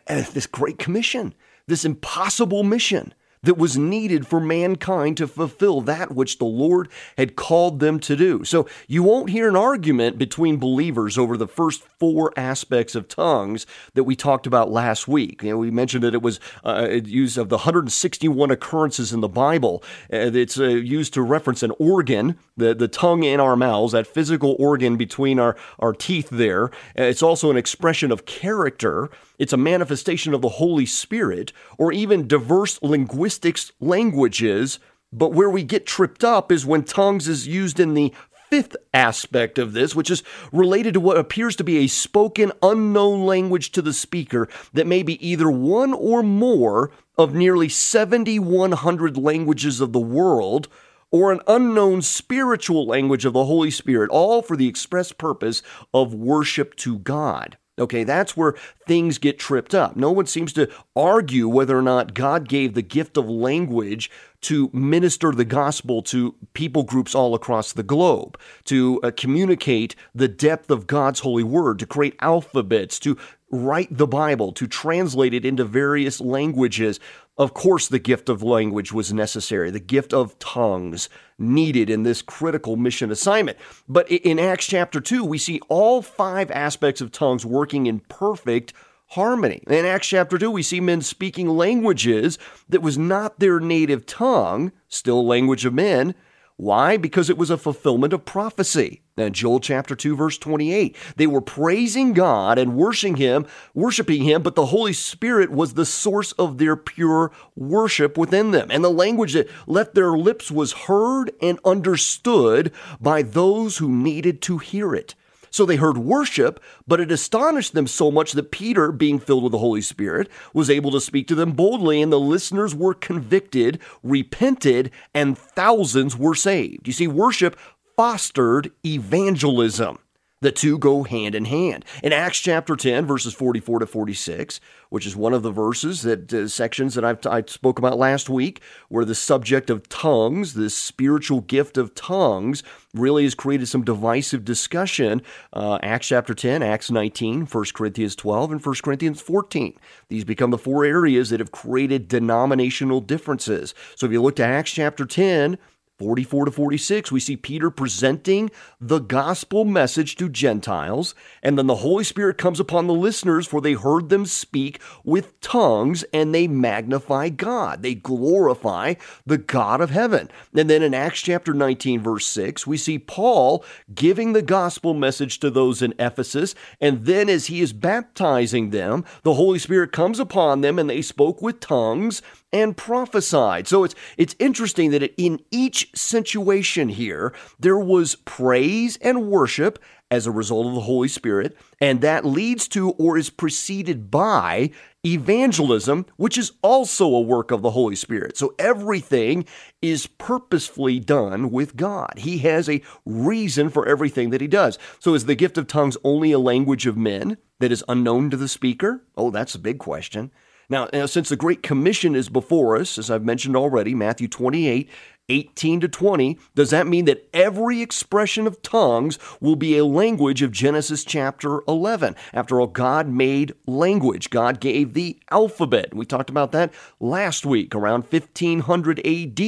this 0.07 0.47
great 0.47 0.79
commission, 0.79 1.33
this 1.67 1.85
impossible 1.85 2.63
mission 2.63 3.13
that 3.43 3.57
was 3.57 3.77
needed 3.77 4.27
for 4.27 4.39
mankind 4.39 5.17
to 5.17 5.27
fulfill 5.27 5.81
that 5.81 6.13
which 6.13 6.37
the 6.37 6.45
Lord 6.45 6.89
had 7.17 7.35
called 7.35 7.79
them 7.79 7.99
to 8.01 8.15
do. 8.15 8.43
So 8.43 8.67
you 8.87 9.03
won't 9.03 9.29
hear 9.29 9.47
an 9.47 9.55
argument 9.55 10.17
between 10.17 10.57
believers 10.57 11.17
over 11.17 11.37
the 11.37 11.47
first 11.47 11.83
four 11.83 12.33
aspects 12.35 12.95
of 12.95 13.07
tongues 13.07 13.65
that 13.93 14.03
we 14.03 14.15
talked 14.15 14.47
about 14.47 14.71
last 14.71 15.07
week. 15.07 15.43
You 15.43 15.51
know, 15.51 15.57
we 15.57 15.71
mentioned 15.71 16.03
that 16.03 16.13
it 16.13 16.21
was 16.21 16.39
uh, 16.65 16.89
used 17.05 17.37
of 17.37 17.49
the 17.49 17.57
161 17.57 18.51
occurrences 18.51 19.13
in 19.13 19.21
the 19.21 19.29
Bible. 19.29 19.83
Uh, 20.11 20.31
it's 20.33 20.59
uh, 20.59 20.65
used 20.65 21.13
to 21.13 21.21
reference 21.21 21.63
an 21.63 21.71
organ, 21.79 22.37
the, 22.55 22.73
the 22.73 22.87
tongue 22.87 23.23
in 23.23 23.39
our 23.39 23.55
mouths, 23.55 23.93
that 23.93 24.07
physical 24.07 24.55
organ 24.59 24.97
between 24.97 25.39
our, 25.39 25.55
our 25.79 25.93
teeth 25.93 26.29
there. 26.31 26.65
Uh, 26.97 27.03
it's 27.03 27.23
also 27.23 27.49
an 27.51 27.57
expression 27.57 28.11
of 28.11 28.25
character. 28.25 29.09
It's 29.37 29.53
a 29.53 29.57
manifestation 29.57 30.33
of 30.33 30.41
the 30.41 30.49
Holy 30.49 30.85
Spirit, 30.85 31.53
or 31.77 31.91
even 31.91 32.27
diverse 32.27 32.81
linguistics 32.81 33.71
languages. 33.79 34.79
But 35.13 35.33
where 35.33 35.49
we 35.49 35.63
get 35.63 35.85
tripped 35.85 36.23
up 36.23 36.51
is 36.51 36.65
when 36.65 36.83
tongues 36.83 37.27
is 37.27 37.47
used 37.47 37.79
in 37.79 37.93
the 37.93 38.13
fifth 38.49 38.75
aspect 38.93 39.57
of 39.57 39.73
this, 39.73 39.95
which 39.95 40.09
is 40.09 40.23
related 40.51 40.93
to 40.93 40.99
what 40.99 41.17
appears 41.17 41.55
to 41.57 41.63
be 41.63 41.77
a 41.79 41.87
spoken 41.87 42.51
unknown 42.63 43.25
language 43.25 43.71
to 43.71 43.81
the 43.81 43.93
speaker 43.93 44.47
that 44.73 44.87
may 44.87 45.03
be 45.03 45.27
either 45.27 45.51
one 45.51 45.93
or 45.93 46.23
more 46.23 46.91
of 47.17 47.33
nearly 47.33 47.69
7,100 47.69 49.17
languages 49.17 49.81
of 49.81 49.91
the 49.91 49.99
world, 49.99 50.67
or 51.11 51.31
an 51.31 51.41
unknown 51.47 52.01
spiritual 52.01 52.85
language 52.85 53.25
of 53.25 53.33
the 53.33 53.45
Holy 53.45 53.71
Spirit, 53.71 54.09
all 54.09 54.41
for 54.41 54.57
the 54.57 54.67
express 54.67 55.11
purpose 55.11 55.61
of 55.93 56.13
worship 56.13 56.75
to 56.75 56.99
God. 56.99 57.57
Okay, 57.79 58.03
that's 58.03 58.35
where 58.35 58.55
things 58.87 59.19
get 59.19 59.37
tripped 59.37 59.75
up. 59.75 59.95
No 59.95 60.11
one 60.11 60.25
seems 60.25 60.51
to 60.53 60.67
argue 60.95 61.47
whether 61.47 61.77
or 61.77 61.83
not 61.83 62.15
God 62.15 62.49
gave 62.49 62.73
the 62.73 62.81
gift 62.81 63.17
of 63.17 63.29
language 63.29 64.09
to 64.41 64.69
minister 64.73 65.31
the 65.31 65.45
gospel 65.45 66.01
to 66.03 66.35
people 66.53 66.83
groups 66.83 67.13
all 67.13 67.35
across 67.35 67.73
the 67.73 67.83
globe, 67.83 68.39
to 68.65 68.99
uh, 69.03 69.11
communicate 69.15 69.95
the 70.13 70.27
depth 70.27 70.71
of 70.71 70.87
God's 70.87 71.19
holy 71.19 71.43
word, 71.43 71.77
to 71.79 71.85
create 71.85 72.15
alphabets, 72.19 72.97
to 72.99 73.17
write 73.51 73.95
the 73.95 74.07
Bible, 74.07 74.51
to 74.53 74.67
translate 74.67 75.33
it 75.33 75.45
into 75.45 75.63
various 75.63 76.19
languages. 76.19 76.99
Of 77.37 77.53
course, 77.53 77.87
the 77.87 77.99
gift 77.99 78.29
of 78.29 78.41
language 78.41 78.91
was 78.91 79.13
necessary, 79.13 79.69
the 79.69 79.79
gift 79.79 80.11
of 80.11 80.39
tongues 80.39 81.07
needed 81.37 81.87
in 81.87 82.01
this 82.01 82.23
critical 82.23 82.77
mission 82.77 83.11
assignment. 83.11 83.59
But 83.87 84.09
in 84.09 84.39
Acts 84.39 84.65
chapter 84.65 84.99
2, 84.99 85.23
we 85.23 85.37
see 85.37 85.61
all 85.69 86.01
five 86.01 86.49
aspects 86.49 86.99
of 86.99 87.11
tongues 87.11 87.45
working 87.45 87.85
in 87.85 87.99
perfect 87.99 88.73
harmony. 89.09 89.61
In 89.67 89.85
Acts 89.85 90.07
chapter 90.07 90.39
2, 90.39 90.49
we 90.49 90.63
see 90.63 90.79
men 90.79 91.01
speaking 91.01 91.47
languages 91.47 92.39
that 92.69 92.81
was 92.81 92.97
not 92.97 93.39
their 93.39 93.59
native 93.59 94.07
tongue, 94.07 94.71
still 94.87 95.25
language 95.25 95.63
of 95.63 95.75
men, 95.75 96.15
why? 96.57 96.97
Because 96.97 97.29
it 97.29 97.37
was 97.37 97.51
a 97.51 97.57
fulfillment 97.57 98.13
of 98.13 98.25
prophecy. 98.25 99.03
In 99.15 99.31
Joel 99.33 99.59
chapter 99.59 99.95
2 99.95 100.15
verse 100.15 100.39
28, 100.39 100.95
they 101.15 101.27
were 101.27 101.39
praising 101.39 102.13
God 102.13 102.57
and 102.57 102.75
worshiping 102.75 103.17
him, 103.17 103.45
worshiping 103.75 104.23
him, 104.23 104.41
but 104.41 104.55
the 104.55 104.67
Holy 104.67 104.93
Spirit 104.93 105.51
was 105.51 105.75
the 105.75 105.85
source 105.85 106.31
of 106.33 106.57
their 106.57 106.75
pure 106.75 107.31
worship 107.55 108.17
within 108.17 108.49
them. 108.51 108.69
And 108.71 108.83
the 108.83 108.89
language 108.89 109.33
that 109.33 109.49
left 109.67 109.93
their 109.93 110.17
lips 110.17 110.49
was 110.49 110.73
heard 110.73 111.31
and 111.43 111.59
understood 111.63 112.71
by 112.99 113.21
those 113.21 113.77
who 113.77 113.89
needed 113.89 114.41
to 114.43 114.57
hear 114.57 114.95
it. 114.95 115.13
So 115.57 115.65
they 115.65 115.77
heard 115.77 115.97
worship, 115.97 116.63
but 116.85 116.99
it 116.99 117.11
astonished 117.11 117.73
them 117.73 117.87
so 117.87 118.11
much 118.11 118.33
that 118.33 118.51
Peter, 118.51 118.91
being 118.91 119.17
filled 119.17 119.41
with 119.41 119.53
the 119.53 119.57
Holy 119.57 119.81
Spirit, 119.81 120.29
was 120.53 120.69
able 120.69 120.91
to 120.91 121.01
speak 121.01 121.27
to 121.29 121.33
them 121.33 121.53
boldly, 121.53 121.99
and 121.99 122.13
the 122.13 122.19
listeners 122.19 122.75
were 122.75 122.93
convicted, 122.93 123.79
repented, 124.03 124.91
and 125.15 125.35
thousands 125.35 126.15
were 126.15 126.35
saved. 126.35 126.85
You 126.85 126.93
see, 126.93 127.07
worship 127.07 127.57
fostered 127.95 128.69
evangelism. 128.85 129.97
The 130.39 130.51
two 130.51 130.77
go 130.77 131.01
hand 131.01 131.33
in 131.33 131.45
hand. 131.45 131.83
In 132.03 132.13
Acts 132.13 132.39
chapter 132.39 132.75
10, 132.75 133.07
verses 133.07 133.33
44 133.33 133.79
to 133.79 133.87
46, 133.87 134.59
which 134.89 135.07
is 135.07 135.15
one 135.15 135.33
of 135.33 135.41
the 135.41 135.49
verses 135.49 136.03
that 136.03 136.31
uh, 136.31 136.47
sections 136.47 136.93
that 136.93 137.03
I've, 137.03 137.49
spoke 137.49 137.79
about 137.79 137.97
last 137.97 138.29
week, 138.29 138.61
where 138.87 139.03
the 139.03 139.15
subject 139.15 139.71
of 139.71 139.89
tongues, 139.89 140.53
this 140.53 140.75
spiritual 140.75 141.41
gift 141.41 141.75
of 141.75 141.95
tongues, 141.95 142.61
really 142.93 143.23
has 143.23 143.33
created 143.33 143.67
some 143.67 143.83
divisive 143.83 144.45
discussion. 144.45 145.23
Uh, 145.53 145.79
Acts 145.81 146.09
chapter 146.09 146.35
10, 146.35 146.61
Acts 146.61 146.91
19, 146.91 147.47
1 147.47 147.65
Corinthians 147.73 148.15
12, 148.15 148.51
and 148.51 148.63
1 148.63 148.75
Corinthians 148.83 149.19
14. 149.19 149.73
These 150.09 150.23
become 150.23 150.51
the 150.51 150.59
four 150.59 150.85
areas 150.85 151.31
that 151.31 151.39
have 151.39 151.51
created 151.51 152.07
denominational 152.07 153.01
differences. 153.01 153.73
So 153.95 154.05
if 154.05 154.11
you 154.11 154.21
look 154.21 154.35
to 154.35 154.45
Acts 154.45 154.71
chapter 154.71 155.05
10, 155.05 155.57
44 155.97 156.45
to 156.45 156.51
46, 156.51 157.11
we 157.11 157.19
see 157.19 157.35
Peter 157.35 157.71
presenting 157.71 158.51
the 158.79 158.99
gospel 158.99 159.65
message 159.65 160.15
to 160.17 160.29
Gentiles, 160.29 161.15
and 161.41 161.57
then 161.57 161.65
the 161.65 161.77
Holy 161.77 162.03
Spirit 162.03 162.37
comes 162.37 162.59
upon 162.59 162.85
the 162.85 162.93
listeners, 162.93 163.47
for 163.47 163.61
they 163.61 163.73
heard 163.73 164.09
them 164.09 164.25
speak 164.25 164.79
with 165.03 165.39
tongues 165.41 166.03
and 166.13 166.35
they 166.35 166.47
magnify 166.47 167.29
God. 167.29 167.81
They 167.81 167.95
glorify 167.95 168.93
the 169.25 169.39
God 169.39 169.81
of 169.81 169.89
heaven. 169.89 170.29
And 170.55 170.69
then 170.69 170.83
in 170.83 170.93
Acts 170.93 171.21
chapter 171.21 171.53
19, 171.53 172.01
verse 172.01 172.27
6, 172.27 172.67
we 172.67 172.77
see 172.77 172.99
Paul 172.99 173.65
giving 173.93 174.33
the 174.33 174.43
gospel 174.43 174.93
message 174.93 175.39
to 175.39 175.49
those 175.49 175.81
in 175.81 175.95
Ephesus, 175.97 176.53
and 176.79 177.05
then 177.05 177.27
as 177.27 177.47
he 177.47 177.61
is 177.61 177.73
baptizing 177.73 178.69
them, 178.69 179.03
the 179.23 179.33
Holy 179.33 179.57
Spirit 179.57 179.91
comes 179.91 180.19
upon 180.19 180.61
them 180.61 180.77
and 180.77 180.89
they 180.89 181.01
spoke 181.01 181.41
with 181.41 181.59
tongues 181.59 182.21
and 182.53 182.77
prophesied. 182.77 183.67
So 183.67 183.83
it's 183.83 183.95
it's 184.17 184.35
interesting 184.39 184.91
that 184.91 185.13
in 185.21 185.39
each 185.51 185.89
situation 185.95 186.89
here 186.89 187.33
there 187.59 187.77
was 187.77 188.15
praise 188.15 188.97
and 188.97 189.27
worship 189.27 189.79
as 190.09 190.25
a 190.25 190.31
result 190.31 190.67
of 190.67 190.73
the 190.73 190.81
Holy 190.81 191.09
Spirit, 191.09 191.57
and 191.81 191.99
that 191.99 192.23
leads 192.23 192.67
to 192.69 192.91
or 192.91 193.17
is 193.17 193.29
preceded 193.29 194.09
by 194.09 194.71
evangelism, 195.05 196.05
which 196.15 196.37
is 196.37 196.53
also 196.61 197.07
a 197.07 197.21
work 197.21 197.51
of 197.51 197.61
the 197.61 197.71
Holy 197.71 197.95
Spirit. 197.95 198.37
So 198.37 198.55
everything 198.57 199.45
is 199.81 200.07
purposefully 200.07 200.99
done 200.99 201.51
with 201.51 201.75
God. 201.75 202.13
He 202.17 202.39
has 202.39 202.69
a 202.69 202.81
reason 203.05 203.69
for 203.69 203.85
everything 203.87 204.29
that 204.29 204.41
he 204.41 204.47
does. 204.47 204.79
So 204.99 205.13
is 205.13 205.25
the 205.25 205.35
gift 205.35 205.57
of 205.57 205.67
tongues 205.67 205.97
only 206.03 206.31
a 206.31 206.39
language 206.39 206.85
of 206.85 206.97
men 206.97 207.37
that 207.59 207.71
is 207.71 207.83
unknown 207.89 208.29
to 208.29 208.37
the 208.37 208.47
speaker? 208.47 209.03
Oh, 209.17 209.29
that's 209.29 209.55
a 209.55 209.59
big 209.59 209.77
question. 209.77 210.31
Now, 210.69 210.85
uh, 210.87 211.07
since 211.07 211.29
the 211.29 211.37
Great 211.37 211.63
Commission 211.63 212.13
is 212.13 212.27
before 212.27 212.75
us, 212.75 212.97
as 212.97 213.09
I've 213.09 213.23
mentioned 213.23 213.55
already, 213.55 213.95
Matthew 213.95 214.27
28, 214.27 214.89
18 215.29 215.79
to 215.79 215.87
20, 215.87 216.37
does 216.55 216.71
that 216.71 216.87
mean 216.87 217.05
that 217.05 217.29
every 217.33 217.81
expression 217.81 218.45
of 218.47 218.61
tongues 218.61 219.17
will 219.39 219.55
be 219.55 219.77
a 219.77 219.85
language 219.85 220.41
of 220.41 220.51
Genesis 220.51 221.05
chapter 221.05 221.61
11? 221.69 222.15
After 222.33 222.59
all, 222.59 222.67
God 222.67 223.07
made 223.07 223.53
language. 223.65 224.29
God 224.29 224.59
gave 224.59 224.93
the 224.93 225.17
alphabet. 225.31 225.93
We 225.93 226.05
talked 226.05 226.29
about 226.29 226.51
that 226.51 226.73
last 226.99 227.45
week 227.45 227.73
around 227.73 228.03
1500 228.03 228.99
AD, 228.99 229.41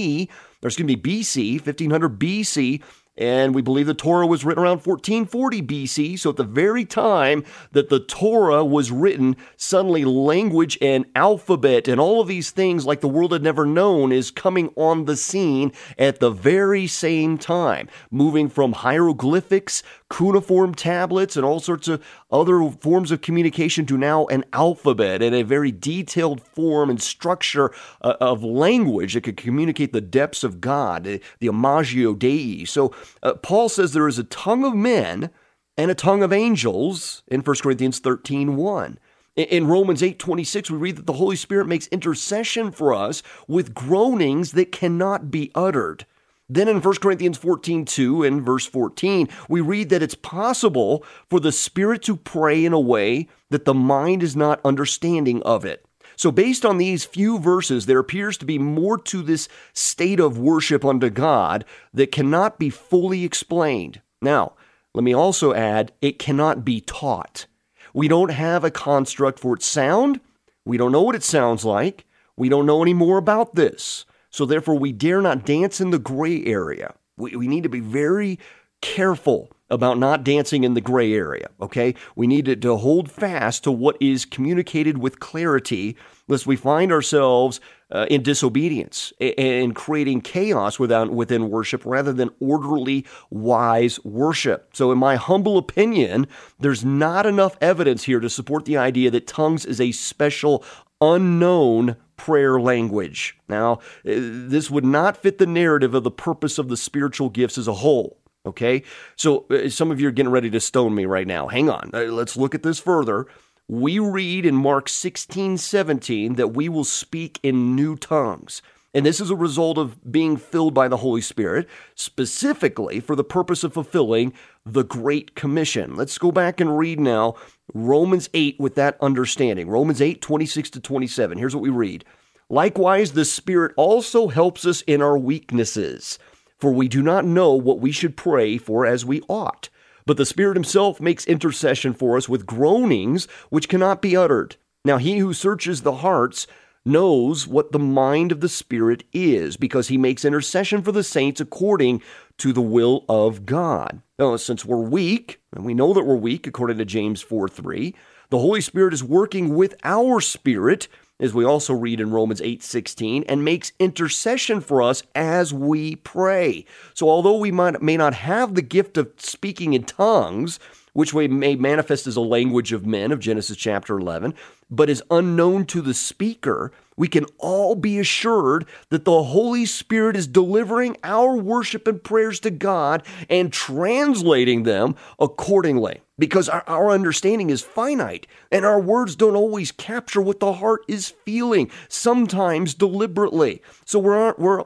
or 0.64 0.68
excuse 0.68 0.88
me, 0.88 0.96
BC, 0.96 1.54
1500 1.56 2.18
BC. 2.18 2.82
And 3.18 3.54
we 3.54 3.62
believe 3.62 3.86
the 3.86 3.94
Torah 3.94 4.26
was 4.26 4.46
written 4.46 4.64
around 4.64 4.86
1440 4.86 5.62
BC. 5.62 6.18
So 6.18 6.30
at 6.30 6.38
the 6.38 6.44
very 6.44 6.86
time 6.86 7.44
that 7.74 7.90
the 7.90 8.00
Torah 8.00 8.64
was 8.64 8.92
written, 8.92 9.36
suddenly 9.58 10.06
language 10.06 10.78
and 10.82 11.06
alphabet 11.16 11.90
and 11.90 12.00
all 12.00 12.22
of 12.22 12.28
these 12.30 12.52
things 12.52 12.86
like 12.86 13.02
the 13.02 13.10
world 13.10 13.34
had 13.34 13.44
never 13.44 13.66
known 13.66 14.14
is 14.14 14.32
coming 14.32 14.72
on 14.76 15.04
the 15.04 15.18
scene 15.18 15.74
at 15.98 16.20
the 16.22 16.32
very 16.32 16.88
same 16.88 17.38
time, 17.38 17.90
moving 18.10 18.48
from 18.48 18.72
hieroglyphics 18.72 19.84
cuneiform 20.10 20.74
tablets 20.74 21.36
and 21.36 21.46
all 21.46 21.60
sorts 21.60 21.88
of 21.88 22.04
other 22.32 22.70
forms 22.70 23.12
of 23.12 23.22
communication 23.22 23.86
to 23.86 23.98
now 23.98 24.26
an 24.28 24.44
alphabet 24.54 25.22
and 25.22 25.36
a 25.36 25.44
very 25.44 25.72
detailed 25.72 26.42
form 26.42 26.90
and 26.90 27.02
structure 27.02 27.72
uh, 28.02 28.16
of 28.20 28.44
language 28.44 29.14
that 29.14 29.24
could 29.24 29.38
communicate 29.38 29.94
the 29.94 30.02
depths 30.02 30.44
of 30.44 30.60
God, 30.60 31.04
the, 31.04 31.22
Imago 31.42 32.16
Dei. 32.16 32.66
So 32.66 32.94
uh, 33.24 33.36
Paul 33.36 33.70
says 33.70 33.94
there 33.94 34.08
is 34.08 34.20
a 34.20 34.24
tongue 34.24 34.66
of 34.66 34.76
men 34.76 35.30
and 35.78 35.90
a 35.90 35.96
tongue 35.96 36.24
of 36.24 36.34
angels 36.34 37.24
in 37.28 37.42
1 37.42 37.56
Corinthians 37.62 38.00
13 38.00 38.56
1. 38.56 39.00
In 39.36 39.68
Romans 39.68 40.02
8:26 40.02 40.70
we 40.70 40.78
read 40.78 40.98
that 40.98 41.06
the 41.06 41.14
Holy 41.14 41.38
Spirit 41.38 41.68
makes 41.68 41.88
intercession 41.88 42.72
for 42.72 42.94
us 42.94 43.24
with 43.48 43.74
groanings 43.74 44.52
that 44.52 44.74
cannot 44.74 45.32
be 45.32 45.52
uttered. 45.56 46.06
Then 46.50 46.68
in 46.68 46.82
1 46.82 46.96
Corinthians 46.96 47.38
14, 47.38 47.86
2 47.86 48.24
and 48.24 48.42
verse 48.42 48.66
14, 48.66 49.30
we 49.48 49.62
read 49.62 49.90
that 49.90 50.02
it's 50.02 50.16
possible 50.16 51.04
for 51.30 51.40
the 51.40 51.52
Spirit 51.52 52.02
to 52.04 52.16
pray 52.16 52.66
in 52.66 52.74
a 52.74 52.80
way 52.80 53.28
that 53.52 53.66
the 53.66 53.74
mind 53.74 54.24
is 54.24 54.36
not 54.36 54.60
understanding 54.66 55.44
of 55.44 55.64
it. 55.64 55.86
So, 56.16 56.32
based 56.32 56.66
on 56.66 56.80
these 56.80 57.06
few 57.06 57.40
verses, 57.40 57.86
there 57.86 58.00
appears 58.00 58.38
to 58.40 58.46
be 58.46 58.58
more 58.58 58.98
to 58.98 59.22
this 59.22 59.48
state 59.74 60.20
of 60.20 60.38
worship 60.38 60.84
unto 60.84 61.10
God 61.10 61.64
that 61.94 62.12
cannot 62.12 62.60
be 62.60 62.70
fully 62.70 63.24
explained. 63.24 64.02
Now, 64.22 64.54
let 64.94 65.04
me 65.04 65.14
also 65.14 65.54
add, 65.54 65.94
it 66.02 66.20
cannot 66.20 66.66
be 66.66 66.82
taught. 66.82 67.46
We 67.94 68.08
don't 68.08 68.32
have 68.32 68.64
a 68.64 68.72
construct 68.72 69.40
for 69.40 69.56
its 69.56 69.66
sound. 69.66 70.20
We 70.66 70.78
don't 70.78 70.92
know 70.92 71.04
what 71.04 71.16
it 71.16 71.24
sounds 71.24 71.64
like. 71.64 72.06
We 72.36 72.50
don't 72.50 72.66
know 72.66 72.82
any 72.82 72.94
more 72.94 73.18
about 73.18 73.56
this. 73.56 74.06
So 74.30 74.46
therefore, 74.46 74.78
we 74.78 74.92
dare 74.92 75.22
not 75.22 75.46
dance 75.46 75.82
in 75.82 75.90
the 75.92 76.00
gray 76.00 76.46
area. 76.46 76.96
We, 77.18 77.36
we 77.36 77.48
need 77.48 77.64
to 77.64 77.70
be 77.70 77.80
very 77.80 78.40
careful 78.82 79.52
about 79.70 80.00
not 80.00 80.24
dancing 80.24 80.64
in 80.64 80.74
the 80.74 80.82
gray 80.82 81.14
area, 81.14 81.48
okay? 81.62 81.94
We 82.16 82.28
need 82.28 82.46
to, 82.46 82.56
to 82.56 82.78
hold 82.78 83.12
fast 83.12 83.64
to 83.66 83.72
what 83.72 83.98
is 84.00 84.26
communicated 84.26 84.98
with 84.98 85.20
clarity, 85.20 85.96
lest 86.28 86.48
we 86.48 86.56
find 86.56 86.92
ourselves 86.92 87.60
uh, 87.92 88.08
in 88.10 88.24
disobedience 88.24 89.14
and 89.20 89.76
creating 89.76 90.22
chaos 90.22 90.80
without, 90.80 91.12
within 91.12 91.50
worship 91.50 91.86
rather 91.86 92.14
than 92.14 92.32
orderly, 92.40 93.06
wise 93.30 94.04
worship. 94.04 94.70
So, 94.74 94.92
in 94.92 94.98
my 94.98 95.16
humble 95.16 95.58
opinion, 95.58 96.28
there's 96.60 96.86
not 96.86 97.26
enough 97.26 97.58
evidence 97.62 98.04
here 98.04 98.20
to 98.20 98.30
support 98.30 98.66
the 98.66 98.78
idea 98.78 99.12
that 99.12 99.28
tongues 99.28 99.66
is 99.66 99.82
a 99.82 99.92
special, 99.92 100.64
unknown 101.02 101.96
prayer 102.20 102.60
language. 102.60 103.38
Now, 103.48 103.74
uh, 103.74 103.80
this 104.04 104.70
would 104.70 104.86
not 104.86 105.18
fit 105.18 105.40
the 105.40 105.48
narrative 105.48 105.96
of 105.96 106.04
the 106.04 106.12
purpose 106.12 106.60
of 106.60 106.70
the 106.70 106.78
spiritual 106.78 107.30
gifts 107.30 107.58
as 107.58 107.68
a 107.68 107.74
whole. 107.74 108.18
Okay, 108.46 108.84
so 109.16 109.46
uh, 109.50 109.70
some 109.70 109.92
of 109.92 110.00
you 110.00 110.08
are 110.08 110.12
getting 110.12 110.32
ready 110.32 110.50
to 110.50 110.60
stone 110.60 110.96
me 110.96 111.06
right 111.06 111.28
now. 111.28 111.48
Hang 111.48 111.70
on, 111.70 111.92
uh, 111.94 112.04
let's 112.04 112.38
look 112.38 112.56
at 112.56 112.64
this 112.64 112.80
further. 112.80 113.26
We 113.68 114.00
read 114.00 114.46
in 114.46 114.56
Mark 114.56 114.90
16 114.90 115.58
17 115.58 116.36
that 116.36 116.50
we 116.50 116.70
will 116.70 116.86
speak 116.86 117.40
in 117.44 117.76
new 117.76 117.96
tongues. 117.96 118.62
And 118.94 119.06
this 119.06 119.20
is 119.20 119.30
a 119.30 119.36
result 119.36 119.78
of 119.78 120.12
being 120.12 120.36
filled 120.36 120.74
by 120.74 120.88
the 120.88 120.98
Holy 120.98 121.22
Spirit, 121.22 121.68
specifically 121.94 123.00
for 123.00 123.16
the 123.16 123.24
purpose 123.24 123.64
of 123.64 123.74
fulfilling 123.74 124.34
the 124.74 124.84
Great 124.84 125.36
Commission. 125.36 125.96
Let's 125.96 126.18
go 126.18 126.32
back 126.32 126.60
and 126.60 126.78
read 126.78 127.00
now 127.00 127.36
Romans 127.74 128.30
8 128.34 128.60
with 128.60 128.76
that 128.76 128.98
understanding. 129.02 129.70
Romans 129.70 130.02
8, 130.02 130.22
26 130.22 130.70
to 130.72 130.80
27. 130.80 131.38
Here's 131.38 131.56
what 131.56 131.64
we 131.64 131.70
read. 131.70 132.06
Likewise, 132.50 133.12
the 133.12 133.26
Spirit 133.26 133.74
also 133.78 134.28
helps 134.28 134.66
us 134.66 134.82
in 134.82 135.02
our 135.02 135.18
weaknesses, 135.18 136.18
for 136.58 136.72
we 136.72 136.88
do 136.88 137.02
not 137.02 137.26
know 137.26 137.54
what 137.54 137.80
we 137.80 137.92
should 137.92 138.18
pray 138.18 138.58
for 138.58 138.86
as 138.86 139.06
we 139.06 139.22
ought. 139.28 139.70
But 140.06 140.18
the 140.18 140.26
Spirit 140.26 140.56
Himself 140.56 141.00
makes 141.00 141.26
intercession 141.26 141.94
for 141.94 142.18
us 142.18 142.28
with 142.28 142.48
groanings 142.48 143.28
which 143.50 143.70
cannot 143.70 144.02
be 144.02 144.18
uttered. 144.18 144.56
Now, 144.84 144.98
He 144.98 145.20
who 145.20 145.34
searches 145.34 145.82
the 145.82 145.98
hearts 145.98 146.48
knows 146.86 147.48
what 147.48 147.72
the 147.72 147.80
mind 147.80 148.32
of 148.32 148.42
the 148.42 148.50
Spirit 148.50 149.04
is, 149.14 149.58
because 149.58 149.88
he 149.88 149.98
makes 149.98 150.26
intercession 150.26 150.82
for 150.82 150.92
the 150.92 151.04
saints 151.04 151.40
according 151.40 152.02
to 152.38 152.54
the 152.54 152.62
will 152.62 153.06
of 153.08 153.46
God. 153.46 154.02
Now, 154.20 154.36
since 154.36 154.66
we're 154.66 154.76
weak, 154.76 155.40
and 155.56 155.64
we 155.64 155.74
know 155.74 155.94
that 155.94 156.04
we're 156.04 156.14
weak 156.14 156.46
according 156.46 156.78
to 156.80 156.86
James 156.86 157.22
4 157.22 157.48
3, 157.48 157.96
the 158.30 158.40
Holy 158.40 158.60
Spirit 158.60 158.94
is 158.94 159.02
working 159.02 159.56
with 159.56 159.76
our 159.86 160.20
spirit, 160.20 160.90
as 161.22 161.34
we 161.34 161.46
also 161.46 161.74
read 161.74 162.02
in 162.02 162.12
Romans 162.12 162.42
8 162.42 162.62
16, 162.62 163.24
and 163.30 163.46
makes 163.46 163.72
intercession 163.80 164.60
for 164.60 164.82
us 164.82 165.04
as 165.16 165.54
we 165.54 165.96
pray. 165.96 166.66
So, 166.94 167.10
although 167.10 167.38
we 167.38 167.50
might, 167.50 167.82
may 167.82 167.96
not 167.96 168.14
have 168.14 168.56
the 168.56 168.62
gift 168.62 168.98
of 168.98 169.10
speaking 169.20 169.72
in 169.72 169.86
tongues, 169.86 170.60
which 170.92 171.14
we 171.14 171.30
may 171.30 171.56
manifest 171.56 172.06
as 172.06 172.18
a 172.18 172.22
language 172.22 172.74
of 172.74 172.86
men 172.86 173.14
of 173.14 173.22
Genesis 173.22 173.56
chapter 173.56 173.98
11, 173.98 174.34
but 174.70 174.90
is 174.90 175.02
unknown 175.10 175.66
to 175.68 175.80
the 175.80 175.94
speaker, 175.94 176.74
we 177.00 177.08
can 177.08 177.26
all 177.38 177.76
be 177.76 177.98
assured 177.98 178.66
that 178.90 179.06
the 179.06 179.24
Holy 179.24 179.66
Spirit 179.66 180.18
is 180.18 180.28
delivering 180.28 180.98
our 181.02 181.36
worship 181.36 181.88
and 181.88 182.04
prayers 182.04 182.42
to 182.42 182.52
God 182.52 183.04
and 183.30 183.54
translating 183.54 184.64
them 184.64 184.96
accordingly. 185.18 186.02
Because 186.20 186.50
our, 186.50 186.64
our 186.68 186.92
understanding 186.92 187.50
is 187.50 187.62
finite 187.62 188.28
and 188.52 188.66
our 188.66 188.82
words 188.82 189.16
don't 189.16 189.38
always 189.38 189.72
capture 189.72 190.22
what 190.22 190.42
the 190.42 190.52
heart 190.52 190.82
is 190.90 191.14
feeling, 191.26 191.72
sometimes 191.88 192.74
deliberately. 192.74 193.62
So 193.86 193.98
we're, 193.98 194.36
we're 194.38 194.66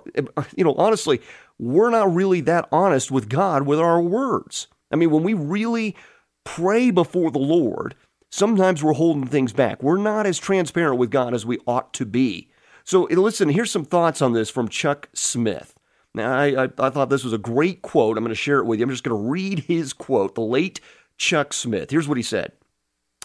you 0.55 0.63
know, 0.63 0.73
honestly, 0.73 1.21
we're 1.59 1.91
not 1.91 2.15
really 2.15 2.41
that 2.41 2.67
honest 2.71 3.11
with 3.11 3.29
God 3.29 3.67
with 3.67 3.79
our 3.79 4.01
words. 4.01 4.67
I 4.91 4.95
mean, 4.95 5.11
when 5.11 5.21
we 5.21 5.35
really 5.35 5.95
pray 6.43 6.89
before 6.89 7.29
the 7.29 7.37
Lord, 7.37 7.93
sometimes 8.33 8.83
we're 8.83 8.93
holding 8.93 9.27
things 9.27 9.53
back. 9.53 9.83
We're 9.83 9.97
not 9.97 10.25
as 10.25 10.39
transparent 10.39 10.97
with 10.97 11.11
God 11.11 11.35
as 11.35 11.45
we 11.45 11.59
ought 11.67 11.93
to 11.93 12.05
be. 12.05 12.49
So, 12.83 13.05
eh, 13.05 13.15
listen, 13.15 13.49
here's 13.49 13.69
some 13.69 13.85
thoughts 13.85 14.23
on 14.23 14.33
this 14.33 14.49
from 14.49 14.67
Chuck 14.69 15.07
Smith. 15.13 15.75
Now, 16.15 16.33
I, 16.33 16.63
I, 16.63 16.69
I 16.79 16.89
thought 16.89 17.09
this 17.09 17.23
was 17.23 17.33
a 17.33 17.37
great 17.37 17.83
quote. 17.83 18.17
I'm 18.17 18.23
going 18.23 18.29
to 18.29 18.35
share 18.35 18.57
it 18.57 18.65
with 18.65 18.79
you. 18.79 18.83
I'm 18.83 18.89
just 18.89 19.03
going 19.03 19.15
to 19.17 19.29
read 19.29 19.59
his 19.59 19.93
quote, 19.93 20.33
the 20.33 20.41
late 20.41 20.81
Chuck 21.17 21.53
Smith. 21.53 21.91
Here's 21.91 22.07
what 22.07 22.17
he 22.17 22.23
said 22.23 22.53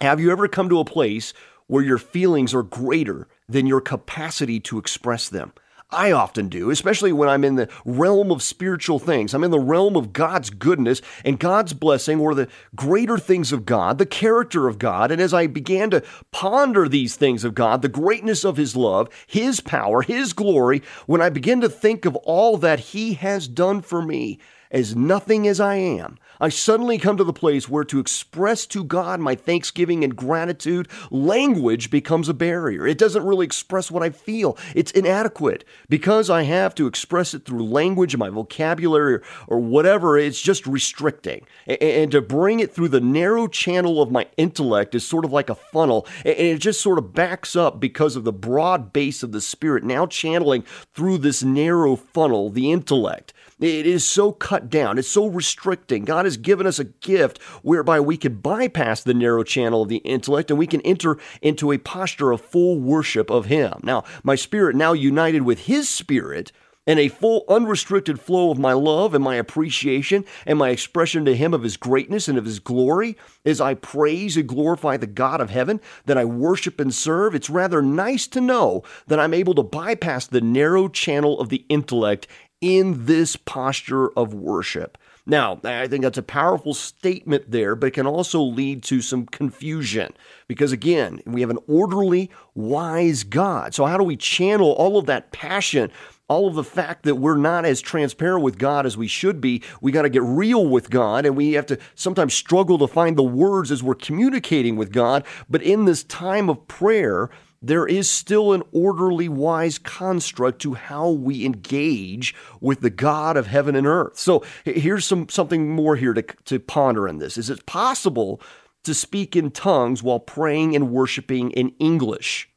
Have 0.03 0.21
you 0.21 0.31
ever 0.31 0.47
come 0.47 0.69
to 0.69 0.81
a 0.81 0.85
place 0.85 1.33
where 1.69 1.83
your 1.83 1.99
feelings 1.99 2.55
are 2.55 2.63
greater 2.63 3.29
than 3.49 3.67
your 3.67 3.81
capacity 3.81 4.61
to 4.61 4.79
express 4.79 5.29
them? 5.31 5.53
I 5.91 6.13
often 6.13 6.49
do, 6.49 6.71
especially 6.71 7.13
when 7.13 7.31
I'm 7.31 7.45
in 7.45 7.55
the 7.55 7.71
realm 7.87 8.31
of 8.31 8.43
spiritual 8.43 8.99
things. 8.99 9.33
I'm 9.33 9.45
in 9.45 9.51
the 9.51 9.59
realm 9.59 9.97
of 9.97 10.13
God's 10.13 10.51
goodness 10.51 11.01
and 11.25 11.39
God's 11.39 11.73
blessing 11.73 12.21
or 12.21 12.35
the 12.35 12.49
greater 12.77 13.17
things 13.17 13.53
of 13.53 13.65
God, 13.65 13.97
the 13.97 14.05
character 14.05 14.69
of 14.69 14.79
God. 14.79 15.11
And 15.11 15.21
as 15.21 15.33
I 15.33 15.47
began 15.47 15.89
to 15.91 16.03
ponder 16.31 16.89
these 16.89 17.17
things 17.17 17.43
of 17.43 17.55
God, 17.55 17.81
the 17.81 17.89
greatness 17.89 18.45
of 18.45 18.59
His 18.59 18.77
love, 18.77 19.09
His 19.27 19.61
power, 19.61 20.03
His 20.03 20.35
glory, 20.35 20.83
when 21.07 21.23
I 21.23 21.31
begin 21.31 21.63
to 21.63 21.71
think 21.71 22.05
of 22.05 22.17
all 22.17 22.59
that 22.59 22.81
He 22.81 23.15
has 23.15 23.49
done 23.49 23.81
for 23.81 24.03
me, 24.03 24.39
as 24.71 24.95
nothing 24.95 25.47
as 25.47 25.61
I 25.61 25.77
am, 25.77 26.19
I 26.41 26.51
suddenly 26.51 26.99
come 26.99 27.17
to 27.17 27.25
the 27.25 27.33
place 27.33 27.69
where 27.69 27.85
to 27.85 27.99
express 27.99 28.67
to 28.67 28.85
God 28.85 29.19
my 29.19 29.35
thanksgiving 29.35 30.05
and 30.05 30.15
gratitude, 30.15 30.89
language 31.11 31.91
becomes 31.91 32.29
a 32.29 32.35
barrier. 32.35 32.87
It 32.87 32.99
doesn't 32.99 33.25
really 33.25 33.45
express 33.45 33.91
what 33.91 34.03
I 34.03 34.11
feel. 34.11 34.57
It's 34.75 34.93
inadequate. 34.93 35.65
Because 35.89 36.31
I 36.31 36.43
have 36.43 36.75
to 36.77 36.87
express 36.87 37.35
it 37.35 37.45
through 37.45 37.65
language, 37.65 38.17
my 38.17 38.29
vocabulary, 38.29 39.21
or, 39.49 39.59
whatever, 39.59 40.17
it's 40.17 40.41
just 40.41 40.67
restricting. 40.67 41.47
And, 41.67 42.13
to 42.13 42.23
bring 42.23 42.61
it 42.61 42.73
through 42.73 42.89
the 42.89 43.01
narrow 43.01 43.49
channel 43.49 44.01
of 44.01 44.11
my 44.11 44.29
intellect 44.37 44.95
is 44.95 45.07
sort 45.07 45.25
of 45.25 45.33
like 45.33 45.51
a 45.51 45.55
funnel, 45.55 46.07
and 46.25 46.39
it 46.39 46.59
just 46.59 46.81
sort 46.81 46.99
of 46.99 47.13
backs 47.13 47.57
up 47.57 47.81
because 47.81 48.17
of 48.17 48.25
the 48.25 48.33
broad 48.33 48.93
base 48.93 49.23
of 49.23 49.33
the 49.33 49.41
Spirit 49.41 49.85
now 49.85 50.07
channeling 50.07 50.63
through 50.95 51.19
this 51.19 51.43
narrow 51.43 51.97
funnel, 51.97 52.49
the 52.49 52.71
intellect. 52.71 53.33
It 53.61 53.87
is 53.87 54.07
so 54.07 54.31
cut 54.31 54.58
down, 54.61 54.99
it's 54.99 55.09
so 55.09 55.27
restricting. 55.27 56.05
God 56.05 56.25
has 56.25 56.37
given 56.37 56.67
us 56.67 56.79
a 56.79 56.85
gift 56.85 57.43
whereby 57.63 58.01
we 58.01 58.17
can 58.17 58.37
bypass 58.37 59.03
the 59.03 59.15
narrow 59.15 59.45
channel 59.45 59.83
of 59.83 59.89
the 59.89 59.99
intellect 59.99 60.51
and 60.51 60.59
we 60.59 60.67
can 60.67 60.81
enter 60.83 61.19
into 61.43 61.73
a 61.73 61.79
posture 61.79 62.33
of 62.33 62.41
full 62.41 62.81
worship 62.81 63.31
of 63.31 63.47
Him. 63.47 63.81
Now, 63.83 64.05
my 64.23 64.35
spirit, 64.35 64.77
now 64.77 64.93
united 64.93 65.43
with 65.43 65.61
His 65.61 65.89
spirit, 65.89 66.53
and 66.89 66.99
a 66.99 67.09
full 67.09 67.45
unrestricted 67.51 68.19
flow 68.19 68.51
of 68.51 68.59
my 68.59 68.73
love 68.73 69.15
and 69.15 69.23
my 69.23 69.37
appreciation 69.37 70.25
and 70.47 70.59
my 70.59 70.71
expression 70.71 71.27
to 71.27 71.37
him 71.37 71.53
of 71.53 71.63
his 71.63 71.77
greatness 71.77 72.29
and 72.29 72.39
of 72.39 72.47
his 72.47 72.59
glory 72.59 73.15
as 73.45 73.61
I 73.61 73.75
praise 73.75 74.39
and 74.39 74.49
glorify 74.49 74.97
the 74.97 75.07
God 75.07 75.43
of 75.43 75.51
heaven 75.51 75.83
that 76.07 76.17
I 76.17 76.25
worship 76.25 76.81
and 76.81 76.93
serve, 76.93 77.35
it's 77.35 77.51
rather 77.51 77.83
nice 77.83 78.27
to 78.29 78.41
know 78.41 78.83
that 79.07 79.21
I'm 79.21 79.35
able 79.35 79.55
to 79.57 79.63
bypass 79.63 80.27
the 80.27 80.41
narrow 80.41 80.89
channel 80.89 81.39
of 81.39 81.51
the 81.51 81.67
intellect 81.69 82.27
in 82.61 83.07
this 83.07 83.37
posture 83.37 84.11
of 84.11 84.35
worship. 84.35 84.99
Now, 85.29 85.61
I 85.63 85.87
think 85.89 86.05
that's 86.05 86.17
a 86.17 86.23
powerful 86.23 86.73
statement 86.73 87.51
there, 87.51 87.77
but 87.77 87.89
it 87.89 87.91
can 87.93 88.07
also 88.07 88.41
lead 88.41 88.83
to 88.85 89.03
some 89.03 89.27
confusion 89.27 90.15
because, 90.47 90.73
again, 90.73 91.21
we 91.27 91.43
have 91.43 91.51
an 91.51 91.59
orderly, 91.69 92.31
wise 92.55 93.25
God. 93.25 93.75
So, 93.75 93.85
how 93.85 93.99
do 93.99 94.05
we 94.05 94.17
channel 94.17 94.73
all 94.73 94.97
of 94.97 95.05
that 95.05 95.31
passion, 95.31 95.93
all 96.29 96.49
of 96.49 96.55
the 96.55 96.65
fact 96.65 97.03
that 97.03 97.17
we're 97.17 97.37
not 97.37 97.67
as 97.67 97.83
transparent 97.83 98.43
with 98.43 98.57
God 98.57 98.87
as 98.87 98.97
we 98.97 99.07
should 99.07 99.39
be? 99.39 99.63
We 99.83 99.93
got 99.93 100.03
to 100.03 100.09
get 100.09 100.23
real 100.23 100.67
with 100.67 100.89
God, 100.89 101.27
and 101.27 101.37
we 101.37 101.53
have 101.53 101.67
to 101.67 101.79
sometimes 101.95 102.33
struggle 102.33 102.79
to 102.79 102.87
find 102.87 103.15
the 103.15 103.23
words 103.23 103.71
as 103.71 103.83
we're 103.83 103.97
communicating 103.97 104.77
with 104.77 104.93
God. 104.93 105.27
But 105.51 105.61
in 105.61 105.85
this 105.85 106.05
time 106.05 106.49
of 106.49 106.67
prayer, 106.69 107.29
there 107.61 107.87
is 107.87 108.09
still 108.09 108.53
an 108.53 108.63
orderly, 108.73 109.29
wise 109.29 109.79
construct 109.79 110.61
to 110.63 110.75
how 110.75 111.11
we 111.11 111.45
engage 111.45 112.35
with 112.61 112.81
the 112.81 112.91
God 112.91 113.37
of 113.37 113.49
heaven 113.49 113.75
and 113.75 113.87
earth. 113.87 114.19
So 114.19 114.45
here's 114.65 115.05
some 115.05 115.29
something 115.29 115.71
more 115.71 115.97
here 115.97 116.15
to, 116.15 116.23
to 116.23 116.61
ponder 116.61 117.09
in 117.09 117.19
this. 117.19 117.37
Is 117.37 117.51
it 117.51 117.67
possible 117.67 118.41
to 118.85 118.95
speak 118.95 119.35
in 119.35 119.51
tongues 119.51 120.03
while 120.03 120.21
praying 120.21 120.77
and 120.77 120.91
worshiping 120.91 121.51
in 121.51 121.75
English? 121.79 122.49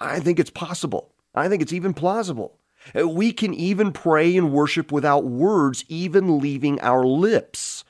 I 0.00 0.20
think 0.20 0.38
it's 0.38 0.50
possible. 0.50 1.14
I 1.34 1.48
think 1.48 1.62
it's 1.62 1.72
even 1.72 1.94
plausible. 1.94 2.58
Uh, 2.96 3.08
we 3.08 3.32
can 3.32 3.54
even 3.54 3.92
pray 3.92 4.36
and 4.36 4.52
worship 4.52 4.92
without 4.92 5.24
words 5.24 5.84
even 5.88 6.38
leaving 6.38 6.80
our 6.80 7.04
lips. 7.04 7.84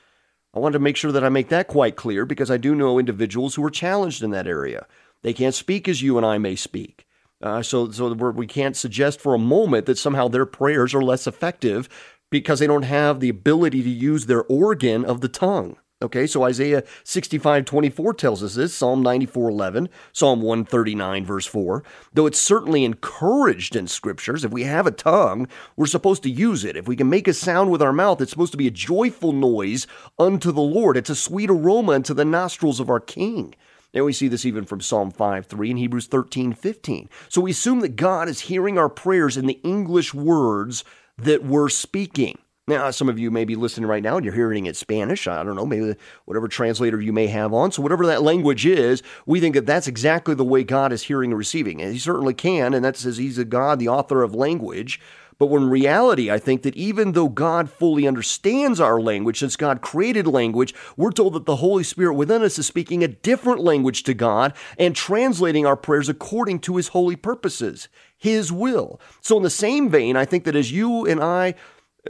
I 0.53 0.59
want 0.59 0.73
to 0.73 0.79
make 0.79 0.97
sure 0.97 1.11
that 1.11 1.23
I 1.23 1.29
make 1.29 1.49
that 1.49 1.67
quite 1.67 1.95
clear 1.95 2.25
because 2.25 2.49
I 2.49 2.57
do 2.57 2.73
know 2.73 2.97
individuals 2.97 3.55
who 3.55 3.63
are 3.63 3.69
challenged 3.69 4.23
in 4.23 4.31
that 4.31 4.47
area. 4.47 4.87
They 5.27 5.33
can't 5.33 5.53
speak 5.53 5.89
as 5.89 6.01
you 6.01 6.15
and 6.15 6.25
I 6.25 6.37
may 6.37 6.55
speak. 6.55 7.05
Uh, 7.41 7.61
so 7.61 7.91
so 7.91 8.13
we 8.13 8.47
can't 8.47 8.77
suggest 8.77 9.19
for 9.19 9.33
a 9.33 9.37
moment 9.37 9.85
that 9.85 9.97
somehow 9.97 10.29
their 10.29 10.45
prayers 10.45 10.93
are 10.95 11.01
less 11.01 11.27
effective 11.27 11.89
because 12.29 12.59
they 12.59 12.67
don't 12.67 12.83
have 12.83 13.19
the 13.19 13.27
ability 13.27 13.83
to 13.83 13.89
use 13.89 14.27
their 14.27 14.45
organ 14.45 15.03
of 15.03 15.19
the 15.19 15.27
tongue. 15.27 15.75
Okay, 16.01 16.27
so 16.27 16.43
Isaiah 16.43 16.85
65 17.03 17.65
24 17.65 18.13
tells 18.13 18.41
us 18.41 18.55
this, 18.55 18.73
Psalm 18.73 19.03
94 19.03 19.49
11, 19.49 19.89
Psalm 20.13 20.41
139, 20.41 21.25
verse 21.25 21.45
4. 21.45 21.83
Though 22.13 22.25
it's 22.25 22.39
certainly 22.39 22.85
encouraged 22.85 23.75
in 23.75 23.87
scriptures, 23.87 24.45
if 24.45 24.53
we 24.53 24.63
have 24.63 24.87
a 24.87 24.91
tongue, 24.91 25.49
we're 25.75 25.87
supposed 25.87 26.23
to 26.23 26.29
use 26.29 26.63
it. 26.63 26.77
If 26.77 26.87
we 26.87 26.95
can 26.95 27.09
make 27.09 27.27
a 27.27 27.33
sound 27.33 27.69
with 27.69 27.81
our 27.81 27.91
mouth, 27.91 28.21
it's 28.21 28.31
supposed 28.31 28.53
to 28.53 28.57
be 28.57 28.67
a 28.67 28.71
joyful 28.71 29.33
noise 29.33 29.87
unto 30.17 30.53
the 30.53 30.61
Lord. 30.61 30.95
It's 30.95 31.09
a 31.09 31.15
sweet 31.15 31.49
aroma 31.49 31.91
unto 31.91 32.13
the 32.13 32.23
nostrils 32.23 32.79
of 32.79 32.89
our 32.89 33.01
King. 33.01 33.53
And 33.97 34.05
we 34.05 34.13
see 34.13 34.27
this 34.27 34.45
even 34.45 34.63
from 34.63 34.79
Psalm 34.79 35.09
5 35.09 35.47
3 35.47 35.71
and 35.71 35.79
Hebrews 35.79 36.05
13 36.05 36.53
15. 36.53 37.09
So 37.29 37.41
we 37.41 37.49
assume 37.49 37.79
that 37.79 37.95
God 37.95 38.29
is 38.29 38.41
hearing 38.41 38.77
our 38.77 38.89
prayers 38.89 39.37
in 39.37 39.47
the 39.47 39.59
English 39.63 40.13
words 40.13 40.83
that 41.17 41.43
we're 41.43 41.69
speaking. 41.69 42.37
Now, 42.67 42.91
some 42.91 43.09
of 43.09 43.17
you 43.17 43.31
may 43.31 43.43
be 43.43 43.55
listening 43.55 43.89
right 43.89 44.03
now 44.03 44.17
and 44.17 44.23
you're 44.23 44.35
hearing 44.35 44.67
it 44.67 44.75
Spanish. 44.75 45.27
I 45.27 45.41
don't 45.41 45.55
know, 45.55 45.65
maybe 45.65 45.95
whatever 46.25 46.47
translator 46.47 47.01
you 47.01 47.11
may 47.11 47.25
have 47.25 47.55
on. 47.55 47.71
So, 47.71 47.81
whatever 47.81 48.05
that 48.05 48.21
language 48.21 48.67
is, 48.67 49.01
we 49.25 49.39
think 49.39 49.55
that 49.55 49.65
that's 49.65 49.87
exactly 49.87 50.35
the 50.35 50.45
way 50.45 50.63
God 50.63 50.93
is 50.93 51.01
hearing 51.01 51.31
and 51.31 51.39
receiving. 51.39 51.81
And 51.81 51.91
He 51.91 51.97
certainly 51.97 52.35
can, 52.35 52.75
and 52.75 52.85
that 52.85 52.97
says 52.97 53.17
He's 53.17 53.39
a 53.39 53.45
God, 53.45 53.79
the 53.79 53.89
author 53.89 54.21
of 54.21 54.35
language. 54.35 55.01
But 55.39 55.47
when 55.47 55.69
reality, 55.69 56.31
I 56.31 56.39
think 56.39 56.63
that 56.63 56.75
even 56.75 57.11
though 57.11 57.29
God 57.29 57.69
fully 57.69 58.07
understands 58.07 58.79
our 58.79 58.99
language, 58.99 59.39
since 59.39 59.55
God 59.55 59.81
created 59.81 60.25
language, 60.25 60.73
we're 60.95 61.11
told 61.11 61.33
that 61.33 61.45
the 61.45 61.57
Holy 61.57 61.83
Spirit 61.83 62.15
within 62.15 62.41
us 62.41 62.57
is 62.57 62.65
speaking 62.65 63.03
a 63.03 63.07
different 63.07 63.59
language 63.59 64.03
to 64.03 64.13
God 64.13 64.53
and 64.79 64.95
translating 64.95 65.65
our 65.65 65.75
prayers 65.75 66.09
according 66.09 66.59
to 66.61 66.77
His 66.77 66.89
holy 66.89 67.15
purposes, 67.15 67.87
His 68.17 68.51
will. 68.51 68.99
So, 69.21 69.37
in 69.37 69.43
the 69.43 69.49
same 69.49 69.89
vein, 69.89 70.15
I 70.15 70.25
think 70.25 70.43
that 70.45 70.55
as 70.55 70.71
you 70.71 71.05
and 71.05 71.21
I 71.21 71.53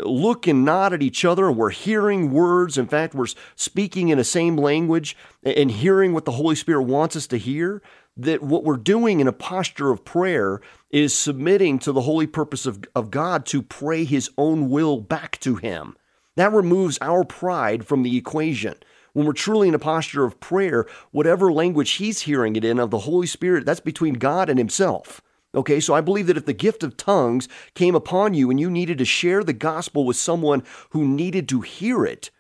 look 0.04 0.48
and 0.48 0.66
nod 0.66 0.94
at 0.94 1.04
each 1.04 1.26
other 1.26 1.52
we're 1.52 1.70
hearing 1.70 2.32
words. 2.32 2.78
In 2.78 2.88
fact, 2.88 3.14
we're 3.14 3.28
speaking 3.56 4.10
in 4.10 4.18
the 4.18 4.24
same 4.24 4.58
language 4.58 5.16
and 5.44 5.72
hearing 5.72 6.14
what 6.14 6.26
the 6.26 6.32
Holy 6.32 6.56
Spirit 6.56 6.84
wants 6.84 7.16
us 7.16 7.28
to 7.28 7.38
hear. 7.38 7.82
That 8.20 8.42
what 8.42 8.64
we're 8.64 8.78
doing 8.78 9.20
in 9.20 9.28
a 9.28 9.34
posture 9.34 9.92
of 9.92 10.04
prayer 10.04 10.60
is 10.90 11.16
submitting 11.16 11.78
to 11.80 11.92
the 11.92 12.02
holy 12.02 12.26
purpose 12.26 12.66
of, 12.66 12.84
of 12.96 13.12
God 13.12 13.46
to 13.48 13.62
pray 13.62 14.06
His 14.06 14.32
own 14.38 14.70
will 14.70 15.00
back 15.00 15.40
to 15.42 15.56
Him. 15.56 15.96
That 16.36 16.52
removes 16.52 16.98
our 17.02 17.24
pride 17.24 17.86
from 17.86 18.04
the 18.04 18.18
equation. 18.18 18.76
When 19.14 19.26
we're 19.26 19.34
truly 19.34 19.68
in 19.68 19.76
a 19.76 19.80
posture 19.80 20.24
of 20.24 20.40
prayer, 20.40 20.88
whatever 21.12 21.52
language 21.52 21.92
He's 21.92 22.22
hearing 22.22 22.56
it 22.56 22.66
in 22.66 22.80
of 22.80 22.90
the 22.90 23.00
Holy 23.00 23.28
Spirit, 23.28 23.66
that's 23.66 23.80
between 23.80 24.16
God 24.16 24.50
and 24.50 24.58
Himself. 24.58 25.22
Okay, 25.56 25.80
so 25.80 25.94
I 25.94 26.02
believe 26.02 26.28
that 26.28 26.38
if 26.38 26.46
the 26.46 26.54
gift 26.54 26.84
of 26.84 26.98
tongues 26.98 27.48
came 27.74 27.96
upon 27.96 28.34
you 28.34 28.50
and 28.50 28.60
you 28.60 28.70
needed 28.70 28.98
to 28.98 29.06
share 29.06 29.44
the 29.44 29.54
gospel 29.54 30.06
with 30.06 30.18
someone 30.18 30.64
who 30.90 31.08
needed 31.08 31.48
to 31.50 31.62
hear 31.62 32.06
it, 32.06 32.32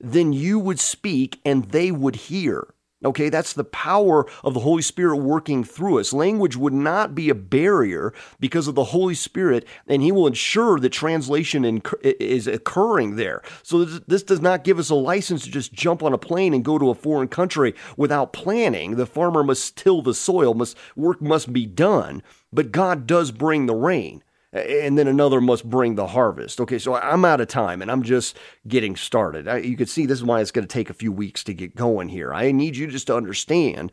then 0.00 0.32
you 0.32 0.58
would 0.58 0.80
speak 0.80 1.40
and 1.44 1.66
they 1.66 1.90
would 1.90 2.16
hear. 2.16 2.74
Okay, 3.04 3.28
that's 3.28 3.52
the 3.52 3.62
power 3.62 4.26
of 4.42 4.54
the 4.54 4.60
Holy 4.60 4.80
Spirit 4.80 5.18
working 5.18 5.62
through 5.62 6.00
us. 6.00 6.14
Language 6.14 6.56
would 6.56 6.72
not 6.72 7.14
be 7.14 7.28
a 7.28 7.34
barrier 7.34 8.14
because 8.40 8.68
of 8.68 8.74
the 8.74 8.84
Holy 8.84 9.14
Spirit, 9.14 9.66
and 9.86 10.02
He 10.02 10.10
will 10.10 10.26
ensure 10.26 10.80
that 10.80 10.90
translation 10.90 11.82
is 12.02 12.46
occurring 12.46 13.16
there. 13.16 13.42
So, 13.62 13.84
this 13.84 14.22
does 14.22 14.40
not 14.40 14.64
give 14.64 14.78
us 14.78 14.88
a 14.88 14.94
license 14.94 15.44
to 15.44 15.50
just 15.50 15.74
jump 15.74 16.02
on 16.02 16.14
a 16.14 16.18
plane 16.18 16.54
and 16.54 16.64
go 16.64 16.78
to 16.78 16.88
a 16.88 16.94
foreign 16.94 17.28
country 17.28 17.74
without 17.98 18.32
planning. 18.32 18.96
The 18.96 19.06
farmer 19.06 19.44
must 19.44 19.76
till 19.76 20.00
the 20.00 20.14
soil, 20.14 20.54
must, 20.54 20.76
work 20.96 21.20
must 21.20 21.52
be 21.52 21.66
done, 21.66 22.22
but 22.56 22.72
God 22.72 23.06
does 23.06 23.30
bring 23.30 23.66
the 23.66 23.74
rain 23.74 24.24
and 24.50 24.96
then 24.96 25.06
another 25.06 25.42
must 25.42 25.68
bring 25.68 25.94
the 25.94 26.06
harvest. 26.06 26.58
Okay, 26.58 26.78
so 26.78 26.94
I'm 26.94 27.24
out 27.24 27.42
of 27.42 27.48
time 27.48 27.82
and 27.82 27.90
I'm 27.90 28.02
just 28.02 28.34
getting 28.66 28.96
started. 28.96 29.46
You 29.62 29.76
can 29.76 29.86
see 29.86 30.06
this 30.06 30.18
is 30.18 30.24
why 30.24 30.40
it's 30.40 30.50
going 30.50 30.66
to 30.66 30.72
take 30.72 30.88
a 30.88 30.94
few 30.94 31.12
weeks 31.12 31.44
to 31.44 31.52
get 31.52 31.76
going 31.76 32.08
here. 32.08 32.32
I 32.32 32.52
need 32.52 32.76
you 32.76 32.86
just 32.86 33.08
to 33.08 33.16
understand 33.16 33.92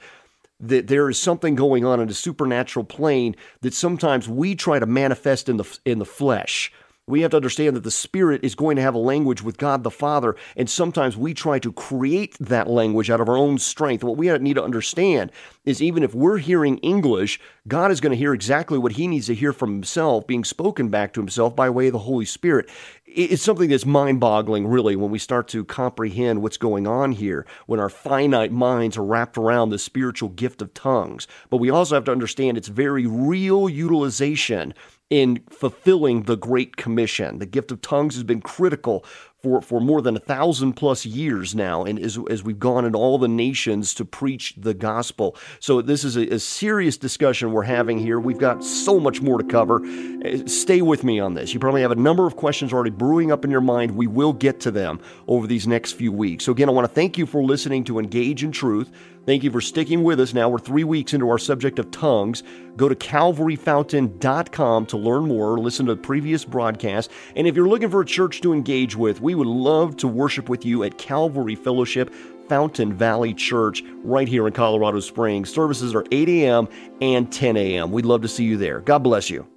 that 0.62 0.88
there 0.88 1.10
is 1.10 1.19
something 1.19 1.56
going 1.56 1.84
on 1.84 1.99
in 1.99 2.08
the 2.08 2.13
supernatural 2.13 2.86
plane 2.86 3.36
that 3.62 3.73
sometimes 3.73 4.30
we 4.30 4.56
try 4.56 4.80
to 4.80 4.86
manifest 4.86 5.49
in 5.49 5.58
the 5.58 5.80
in 5.84 5.99
the 5.99 6.06
flesh. 6.06 6.71
We 7.05 7.19
have 7.19 7.31
to 7.31 7.37
understand 7.37 7.75
that 7.75 7.83
the 7.83 7.91
Spirit 7.91 8.45
is 8.45 8.55
going 8.55 8.77
to 8.77 8.81
have 8.81 8.95
a 8.95 8.99
language 8.99 9.41
with 9.41 9.57
God 9.57 9.83
the 9.83 9.91
Father, 9.91 10.37
and 10.55 10.69
sometimes 10.69 11.17
we 11.17 11.33
try 11.33 11.59
to 11.59 11.73
create 11.73 12.37
that 12.39 12.69
language 12.69 13.09
out 13.09 13.19
of 13.19 13.27
our 13.27 13.35
own 13.35 13.57
strength. 13.57 14.05
What 14.05 14.15
we 14.15 14.29
need 14.37 14.53
to 14.53 14.63
understand 14.63 15.29
is 15.65 15.81
even 15.81 16.03
if 16.03 16.15
we're 16.15 16.37
hearing 16.37 16.77
English, 16.77 17.41
God 17.67 17.91
is 17.91 17.99
going 17.99 18.11
to 18.11 18.17
hear 18.17 18.33
exactly 18.33 18.77
what 18.77 18.93
He 18.93 19.07
needs 19.09 19.27
to 19.27 19.35
hear 19.35 19.51
from 19.51 19.73
Himself 19.73 20.25
being 20.25 20.45
spoken 20.45 20.87
back 20.87 21.11
to 21.13 21.19
Himself 21.19 21.57
by 21.57 21.69
way 21.69 21.87
of 21.87 21.91
the 21.91 21.99
Holy 21.99 22.23
Spirit. 22.23 22.69
It's 23.05 23.43
something 23.43 23.69
that's 23.69 23.85
mind 23.85 24.21
boggling, 24.21 24.65
really, 24.65 24.95
when 24.95 25.11
we 25.11 25.19
start 25.19 25.49
to 25.49 25.65
comprehend 25.65 26.41
what's 26.41 26.55
going 26.55 26.87
on 26.87 27.11
here, 27.11 27.45
when 27.65 27.81
our 27.81 27.89
finite 27.89 28.53
minds 28.53 28.97
are 28.97 29.03
wrapped 29.03 29.37
around 29.37 29.71
the 29.71 29.77
spiritual 29.77 30.29
gift 30.29 30.61
of 30.61 30.73
tongues. 30.73 31.27
But 31.49 31.57
we 31.57 31.69
also 31.69 31.95
have 31.95 32.05
to 32.05 32.13
understand 32.13 32.57
its 32.57 32.69
very 32.69 33.05
real 33.05 33.67
utilization 33.67 34.73
in 35.13 35.43
fulfilling 35.47 36.23
the 36.23 36.36
Great 36.36 36.76
Commission. 36.76 37.38
The 37.38 37.45
gift 37.45 37.71
of 37.71 37.82
tongues 37.82 38.15
has 38.15 38.23
been 38.23 38.41
critical 38.41 39.06
for, 39.43 39.62
for 39.62 39.82
more 39.82 40.01
than 40.01 40.15
a 40.15 40.19
thousand 40.19 40.73
plus 40.73 41.06
years 41.06 41.53
now, 41.53 41.84
and 41.84 41.99
as, 41.99 42.17
as 42.29 42.43
we've 42.43 42.60
gone 42.60 42.86
in 42.86 42.95
all 42.95 43.17
the 43.17 43.27
nations 43.27 43.93
to 43.95 44.06
preach 44.06 44.53
the 44.58 44.73
gospel. 44.73 45.36
So, 45.60 45.82
this 45.82 46.06
is 46.06 46.15
a, 46.15 46.36
a 46.36 46.39
serious 46.39 46.95
discussion 46.95 47.51
we're 47.51 47.63
having 47.63 47.99
here. 47.99 48.21
We've 48.21 48.38
got 48.38 48.63
so 48.63 49.01
much 49.01 49.21
more 49.21 49.38
to 49.38 49.43
cover. 49.43 49.86
Uh, 49.86 50.47
stay 50.47 50.82
with 50.82 51.03
me 51.03 51.19
on 51.19 51.34
this. 51.34 51.53
You 51.53 51.60
probably 51.60 51.82
have 51.82 51.91
a 51.91 51.95
number 51.95 52.25
of 52.25 52.38
questions 52.38 52.71
already 52.71 52.91
brewing 52.91 53.34
up 53.34 53.43
in 53.43 53.51
your 53.51 53.62
mind. 53.62 53.91
We 53.91 54.08
will 54.08 54.32
get 54.32 54.62
to 54.62 54.71
them 54.71 55.01
over 55.27 55.45
these 55.45 55.67
next 55.67 55.91
few 55.91 56.13
weeks. 56.13 56.45
So, 56.45 56.53
again, 56.53 56.69
I 56.69 56.71
want 56.71 56.88
to 56.88 56.93
thank 56.93 57.17
you 57.17 57.25
for 57.25 57.43
listening 57.43 57.84
to 57.86 57.99
Engage 57.99 58.45
in 58.45 58.53
Truth. 58.53 58.91
Thank 59.25 59.43
you 59.43 59.51
for 59.51 59.62
sticking 59.62 60.03
with 60.03 60.19
us. 60.19 60.34
Now 60.34 60.49
we're 60.49 60.60
three 60.60 60.84
weeks 60.84 61.13
into 61.13 61.29
our 61.29 61.38
subject 61.38 61.79
of 61.79 61.89
tongues. 61.91 62.43
Go 62.75 62.89
to 62.89 62.95
calvaryfountain.com 62.95 64.86
to 64.88 64.97
learn 64.97 65.27
more, 65.27 65.58
listen 65.60 65.86
to 65.86 65.95
previous 65.95 66.43
broadcasts. 66.43 67.13
And 67.36 67.47
if 67.47 67.56
you're 67.56 67.69
looking 67.69 67.89
for 67.89 68.01
a 68.01 68.06
church 68.06 68.41
to 68.41 68.51
engage 68.51 68.97
with, 68.97 69.21
we 69.34 69.38
would 69.38 69.48
love 69.48 69.98
to 69.98 70.08
worship 70.08 70.48
with 70.48 70.63
you 70.63 70.84
at 70.84 71.00
Calvary 71.00 71.56
Fellowship. 71.56 72.13
Fountain 72.50 72.93
Valley 72.93 73.34
Church 73.34 73.82
right 74.04 74.28
here 74.28 74.46
in 74.46 74.54
Colorado 74.54 75.00
Springs. 75.00 75.52
Services 75.52 75.96
are 75.96 76.06
8 76.12 76.30
a.m. 76.30 76.67
and 77.02 77.32
10 77.32 77.58
a.m. 77.58 77.91
We'd 77.91 78.06
love 78.06 78.22
to 78.22 78.28
see 78.28 78.43
you 78.43 78.58
there. 78.58 78.82
God 78.82 79.00
bless 79.00 79.30
you. 79.30 79.48